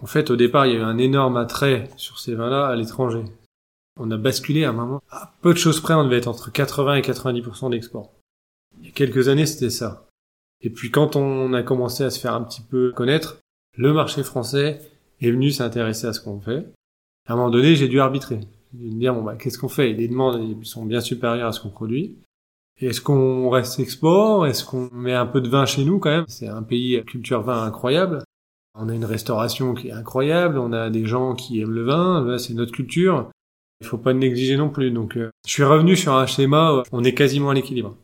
En 0.03 0.07
fait, 0.07 0.31
au 0.31 0.37
départ, 0.37 0.67
il 0.67 0.75
y 0.75 0.77
a 0.77 0.81
eu 0.81 0.83
un 0.83 0.99
énorme 0.99 1.37
attrait 1.37 1.89
sur 1.97 2.19
ces 2.19 2.35
vins-là 2.35 2.67
à 2.67 2.75
l'étranger. 2.75 3.25
On 3.99 4.11
a 4.11 4.17
basculé 4.17 4.65
à 4.65 4.71
un 4.71 4.73
moment. 4.73 5.01
À 5.11 5.33
peu 5.43 5.53
de 5.53 5.59
choses 5.59 5.81
près, 5.81 5.95
on 5.95 6.05
devait 6.05 6.19
être 6.19 6.27
entre 6.27 6.51
80 6.51 6.97
et 6.97 7.01
90% 7.03 7.71
d'export. 7.71 8.13
Il 8.81 8.87
y 8.87 8.89
a 8.89 8.93
quelques 8.93 9.29
années, 9.29 9.47
c'était 9.47 9.71
ça. 9.71 10.07
Et 10.61 10.71
puis 10.71 10.91
quand 10.91 11.17
on 11.17 11.53
a 11.53 11.63
commencé 11.63 12.05
à 12.05 12.11
se 12.11 12.19
faire 12.19 12.35
un 12.35 12.43
petit 12.43 12.63
peu 12.63 12.93
connaître, 12.93 13.39
le 13.77 13.93
marché 13.93 14.23
français 14.23 14.81
est 15.21 15.31
venu 15.31 15.51
s'intéresser 15.51 16.07
à 16.07 16.13
ce 16.13 16.21
qu'on 16.21 16.41
fait 16.41 16.67
à 17.27 17.33
un 17.33 17.37
moment 17.37 17.51
donné, 17.51 17.75
j'ai 17.75 17.89
dû 17.89 18.01
arbitrer. 18.01 18.41
J'ai 18.73 18.89
dû 18.89 18.95
me 18.95 19.01
dire, 19.01 19.15
bon, 19.15 19.23
bah, 19.23 19.37
qu'est-ce 19.37 19.59
qu'on 19.59 19.69
fait? 19.69 19.93
Les 19.93 20.09
demandes 20.09 20.65
sont 20.65 20.85
bien 20.85 21.01
supérieures 21.01 21.49
à 21.49 21.53
ce 21.53 21.61
qu'on 21.61 21.71
produit. 21.71 22.17
Est-ce 22.79 23.01
qu'on 23.01 23.49
reste 23.49 23.81
export? 23.81 24.47
Est-ce 24.47 24.65
qu'on 24.65 24.91
met 24.93 25.15
un 25.15 25.27
peu 25.27 25.41
de 25.41 25.49
vin 25.49 25.65
chez 25.65 25.85
nous 25.85 25.99
quand 25.99 26.11
même? 26.11 26.27
C'est 26.29 26.49
un 26.49 26.63
pays 26.63 27.03
culture 27.07 27.43
vin 27.43 27.63
incroyable. 27.63 28.23
On 28.79 28.91
a 28.91 28.95
une 28.95 29.07
restauration 29.07 29.75
qui 29.75 29.89
est 29.89 29.93
incroyable. 29.93 30.59
On 30.59 30.73
a 30.73 30.91
des 30.91 31.07
gens 31.07 31.35
qui 31.35 31.61
aiment 31.61 31.73
le 31.73 31.85
vin. 31.85 32.37
c'est 32.39 32.53
notre 32.53 32.73
culture. 32.73 33.31
Il 33.81 33.87
faut 33.87 33.99
pas 33.99 34.13
négliger 34.13 34.57
non 34.57 34.69
plus. 34.69 34.91
Donc, 34.91 35.17
euh, 35.17 35.31
je 35.47 35.53
suis 35.53 35.65
revenu 35.65 35.97
sur 35.97 36.15
un 36.15 36.27
schéma. 36.27 36.75
Où 36.75 36.83
on 36.93 37.03
est 37.03 37.15
quasiment 37.15 37.51
à 37.51 37.55
l'équilibre. 37.55 37.97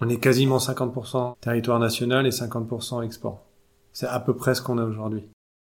On 0.00 0.08
est 0.08 0.20
quasiment 0.20 0.58
50% 0.58 1.34
territoire 1.40 1.78
national 1.78 2.26
et 2.26 2.30
50% 2.30 3.02
export. 3.02 3.44
C'est 3.92 4.06
à 4.06 4.20
peu 4.20 4.34
près 4.34 4.54
ce 4.54 4.62
qu'on 4.62 4.78
a 4.78 4.84
aujourd'hui. 4.84 5.24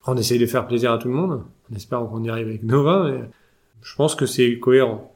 On 0.08 0.18
essaye 0.18 0.40
de 0.40 0.46
faire 0.46 0.68
plaisir 0.68 0.92
à 0.92 0.98
tout 0.98 1.08
le 1.08 1.14
monde. 1.14 1.44
On 1.72 1.76
espère 1.76 2.00
qu'on 2.00 2.24
y 2.24 2.30
arrive 2.30 2.48
avec 2.48 2.64
Nova, 2.64 3.10
mais 3.10 3.30
je 3.82 3.96
pense 3.96 4.16
que 4.16 4.26
c'est 4.26 4.60
cohérent. 4.60 5.16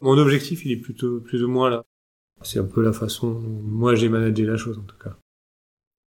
Mon 0.00 0.18
objectif, 0.18 0.64
il 0.64 0.72
est 0.72 0.76
plutôt 0.76 1.20
plus 1.20 1.42
ou 1.42 1.48
moins 1.48 1.70
là. 1.70 1.82
C'est 2.42 2.58
un 2.58 2.64
peu 2.64 2.82
la 2.82 2.92
façon 2.92 3.32
dont 3.32 3.62
moi 3.62 3.94
j'ai 3.94 4.08
managé 4.08 4.44
la 4.44 4.56
chose 4.56 4.78
en 4.78 4.82
tout 4.82 4.98
cas. 4.98 5.16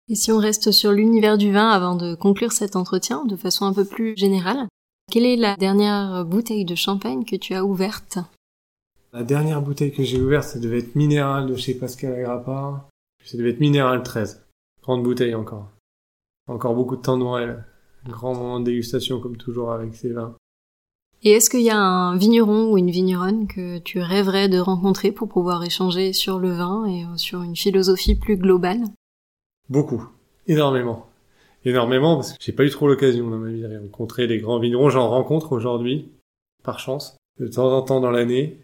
Et 0.09 0.15
si 0.15 0.31
on 0.31 0.37
reste 0.37 0.71
sur 0.71 0.91
l'univers 0.91 1.37
du 1.37 1.51
vin 1.51 1.69
avant 1.69 1.95
de 1.95 2.13
conclure 2.13 2.51
cet 2.51 2.75
entretien 2.75 3.25
de 3.25 3.35
façon 3.35 3.65
un 3.65 3.73
peu 3.73 3.85
plus 3.85 4.15
générale, 4.17 4.67
quelle 5.11 5.25
est 5.25 5.37
la 5.37 5.55
dernière 5.55 6.25
bouteille 6.25 6.65
de 6.65 6.75
champagne 6.75 7.25
que 7.25 7.35
tu 7.35 7.53
as 7.53 7.63
ouverte? 7.63 8.19
La 9.13 9.23
dernière 9.23 9.61
bouteille 9.61 9.93
que 9.93 10.03
j'ai 10.03 10.21
ouverte, 10.21 10.43
ça 10.43 10.59
devait 10.59 10.79
être 10.79 10.95
Minéral 10.95 11.47
de 11.47 11.55
chez 11.55 11.73
Pascal 11.73 12.13
Agrappa. 12.13 12.87
Ça 13.23 13.37
devait 13.37 13.51
être 13.51 13.61
Minéral 13.61 14.03
13. 14.03 14.45
Grande 14.83 15.03
bouteille 15.03 15.33
encore. 15.33 15.71
Encore 16.47 16.75
beaucoup 16.75 16.97
de 16.97 17.01
temps 17.01 17.17
devant 17.17 17.37
elle 17.37 17.65
grand 18.11 18.35
moment 18.35 18.59
de 18.59 18.65
dégustation 18.65 19.19
comme 19.19 19.37
toujours 19.37 19.71
avec 19.71 19.95
ces 19.95 20.09
vins. 20.09 20.35
Et 21.23 21.31
est-ce 21.31 21.49
qu'il 21.49 21.61
y 21.61 21.71
a 21.71 21.79
un 21.79 22.17
vigneron 22.17 22.71
ou 22.71 22.77
une 22.77 22.91
vigneronne 22.91 23.47
que 23.47 23.79
tu 23.79 23.99
rêverais 23.99 24.47
de 24.47 24.59
rencontrer 24.59 25.11
pour 25.11 25.27
pouvoir 25.27 25.63
échanger 25.63 26.13
sur 26.13 26.37
le 26.37 26.51
vin 26.51 26.85
et 26.85 27.03
euh, 27.03 27.17
sur 27.17 27.41
une 27.41 27.55
philosophie 27.55 28.15
plus 28.15 28.37
globale? 28.37 28.83
Beaucoup, 29.69 30.07
énormément. 30.47 31.07
Énormément 31.63 32.15
parce 32.15 32.33
que 32.33 32.37
j'ai 32.39 32.51
pas 32.51 32.63
eu 32.63 32.69
trop 32.69 32.87
l'occasion 32.87 33.27
dans 33.27 33.37
ma 33.37 33.49
vie 33.49 33.61
de 33.61 33.79
rencontrer 33.79 34.27
des 34.27 34.37
grands 34.37 34.59
vignerons. 34.59 34.89
J'en 34.89 35.09
rencontre 35.09 35.51
aujourd'hui, 35.53 36.11
par 36.63 36.79
chance, 36.79 37.17
de 37.39 37.47
temps 37.47 37.75
en 37.75 37.81
temps 37.81 38.01
dans 38.01 38.11
l'année. 38.11 38.59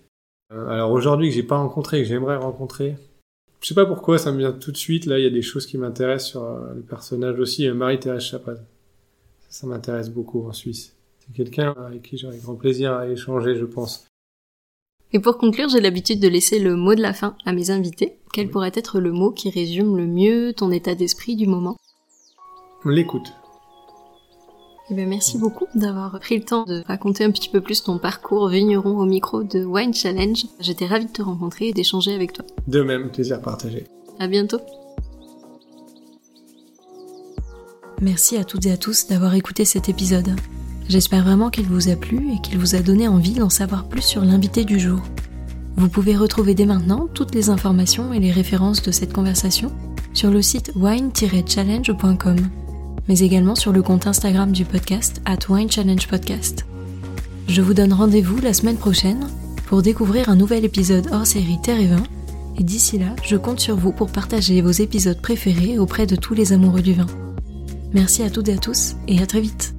Euh, 0.54 0.68
alors 0.68 0.92
aujourd'hui 0.92 1.30
que 1.30 1.36
j'ai 1.36 1.44
pas 1.44 1.58
rencontré, 1.58 2.04
que 2.04 2.08
j'aimerais 2.08 2.38
rencontrer, 2.38 2.96
je 3.62 3.68
sais 3.68 3.76
pas 3.76 3.86
pourquoi, 3.86 4.18
ça 4.18 4.32
me 4.32 4.40
vient 4.40 4.52
tout 4.52 4.72
de 4.72 4.78
suite. 4.78 5.06
Là, 5.06 5.20
il 5.20 5.24
y 5.24 5.28
a 5.28 5.32
des 5.32 5.42
choses 5.42 5.66
qui 5.66 5.78
m'intéressent 5.78 6.30
sur 6.30 6.44
euh, 6.44 6.74
le 6.76 6.82
personnage 6.82 7.40
aussi. 7.40 7.68
Marie-Thérèse 7.70 8.24
Chapaz. 8.24 8.60
Ça, 9.52 9.68
m'intéresse 9.68 10.10
beaucoup 10.10 10.48
en 10.48 10.54
Suisse. 10.54 10.96
C'est 11.20 11.34
quelqu'un 11.34 11.76
avec 11.86 12.04
qui 12.04 12.18
j'aurais 12.18 12.38
grand 12.38 12.56
plaisir 12.56 12.94
à 12.94 13.10
échanger, 13.10 13.56
je 13.56 13.66
pense. 13.66 14.08
Et 15.12 15.20
pour 15.20 15.38
conclure, 15.38 15.68
j'ai 15.68 15.82
l'habitude 15.82 16.22
de 16.22 16.30
laisser 16.30 16.58
le 16.58 16.78
mot 16.78 16.96
de 16.96 17.02
la 17.02 17.14
fin 17.14 17.36
à 17.46 17.52
mes 17.52 17.70
invités. 17.70 18.18
Quel 18.32 18.50
pourrait 18.50 18.72
être 18.74 19.02
le 19.02 19.12
mot 19.12 19.32
qui 19.32 19.50
résume 19.50 19.98
le 19.98 20.08
mieux 20.08 20.54
ton 20.54 20.72
état 20.72 20.96
d'esprit 20.96 21.36
du 21.36 21.48
moment? 21.48 21.76
L'écoute. 22.86 23.34
Eh 24.90 24.94
bien, 24.94 25.06
merci 25.06 25.38
beaucoup 25.38 25.68
d'avoir 25.76 26.18
pris 26.22 26.38
le 26.38 26.46
temps 26.46 26.64
de 26.64 26.84
raconter 26.88 27.26
un 27.26 27.32
petit 27.32 27.50
peu 27.50 27.60
plus 27.60 27.84
ton 27.84 27.98
parcours 27.98 28.48
vigneron 28.48 29.00
au 29.00 29.06
micro 29.06 29.44
de 29.44 29.66
Wine 29.66 29.94
Challenge. 29.94 30.46
J'étais 30.62 30.86
ravie 30.86 31.08
de 31.08 31.12
te 31.12 31.22
rencontrer 31.22 31.68
et 31.68 31.74
d'échanger 31.74 32.14
avec 32.14 32.32
toi. 32.32 32.46
De 32.68 32.82
même, 32.82 33.12
plaisir 33.12 33.42
partagé. 33.42 33.84
À 34.18 34.28
bientôt. 34.28 34.60
Merci 38.02 38.38
à 38.38 38.44
toutes 38.44 38.66
et 38.66 38.72
à 38.72 38.78
tous 38.78 39.08
d'avoir 39.08 39.36
écouté 39.36 39.64
cet 39.64 39.88
épisode. 39.88 40.36
J'espère 40.90 41.24
vraiment 41.24 41.52
qu'il 41.52 41.68
vous 41.68 41.90
a 41.90 41.96
plu 41.96 42.34
et 42.34 42.42
qu'il 42.42 42.58
vous 42.58 42.76
a 42.76 42.80
donné 42.80 43.08
envie 43.08 43.34
d'en 43.34 43.50
savoir 43.50 43.86
plus 43.86 44.02
sur 44.02 44.26
l'invité 44.26 44.66
du 44.66 44.80
jour. 44.80 45.00
Vous 45.78 45.88
pouvez 45.88 46.18
retrouver 46.18 46.56
dès 46.56 46.66
maintenant 46.66 47.08
toutes 47.14 47.36
les 47.36 47.50
informations 47.50 48.12
et 48.12 48.20
les 48.20 48.32
références 48.32 48.82
de 48.82 48.92
cette 48.92 49.14
conversation 49.14 49.72
sur 50.14 50.32
le 50.32 50.42
site 50.42 50.72
wine-challenge.com 50.76 52.38
mais 53.08 53.20
également 53.20 53.56
sur 53.56 53.72
le 53.72 53.82
compte 53.82 54.08
Instagram 54.08 54.52
du 54.52 54.66
podcast 54.66 55.22
at 55.26 55.40
Wine 55.50 55.70
Challenge 55.70 56.08
Podcast. 56.08 56.66
Je 57.48 57.62
vous 57.62 57.74
donne 57.74 57.94
rendez-vous 57.94 58.40
la 58.40 58.54
semaine 58.54 58.78
prochaine 58.78 59.28
pour 59.66 59.82
découvrir 59.82 60.30
un 60.30 60.36
nouvel 60.36 60.66
épisode 60.66 61.08
hors 61.12 61.28
série 61.28 61.60
Terre 61.62 61.80
et 61.80 61.88
Vin, 61.88 62.04
et 62.58 62.64
d'ici 62.64 62.98
là, 62.98 63.16
je 63.24 63.38
compte 63.38 63.60
sur 63.60 63.76
vous 63.76 63.92
pour 63.92 64.12
partager 64.12 64.62
vos 64.62 64.72
épisodes 64.72 65.22
préférés 65.22 65.80
auprès 65.80 66.06
de 66.06 66.16
tous 66.16 66.34
les 66.34 66.54
amoureux 66.54 66.82
du 66.82 66.94
vin. 66.94 67.08
Merci 67.94 68.24
à 68.24 68.30
toutes 68.30 68.48
et 68.48 68.54
à 68.54 68.58
tous, 68.58 68.96
et 69.08 69.22
à 69.22 69.26
très 69.26 69.42
vite 69.42 69.76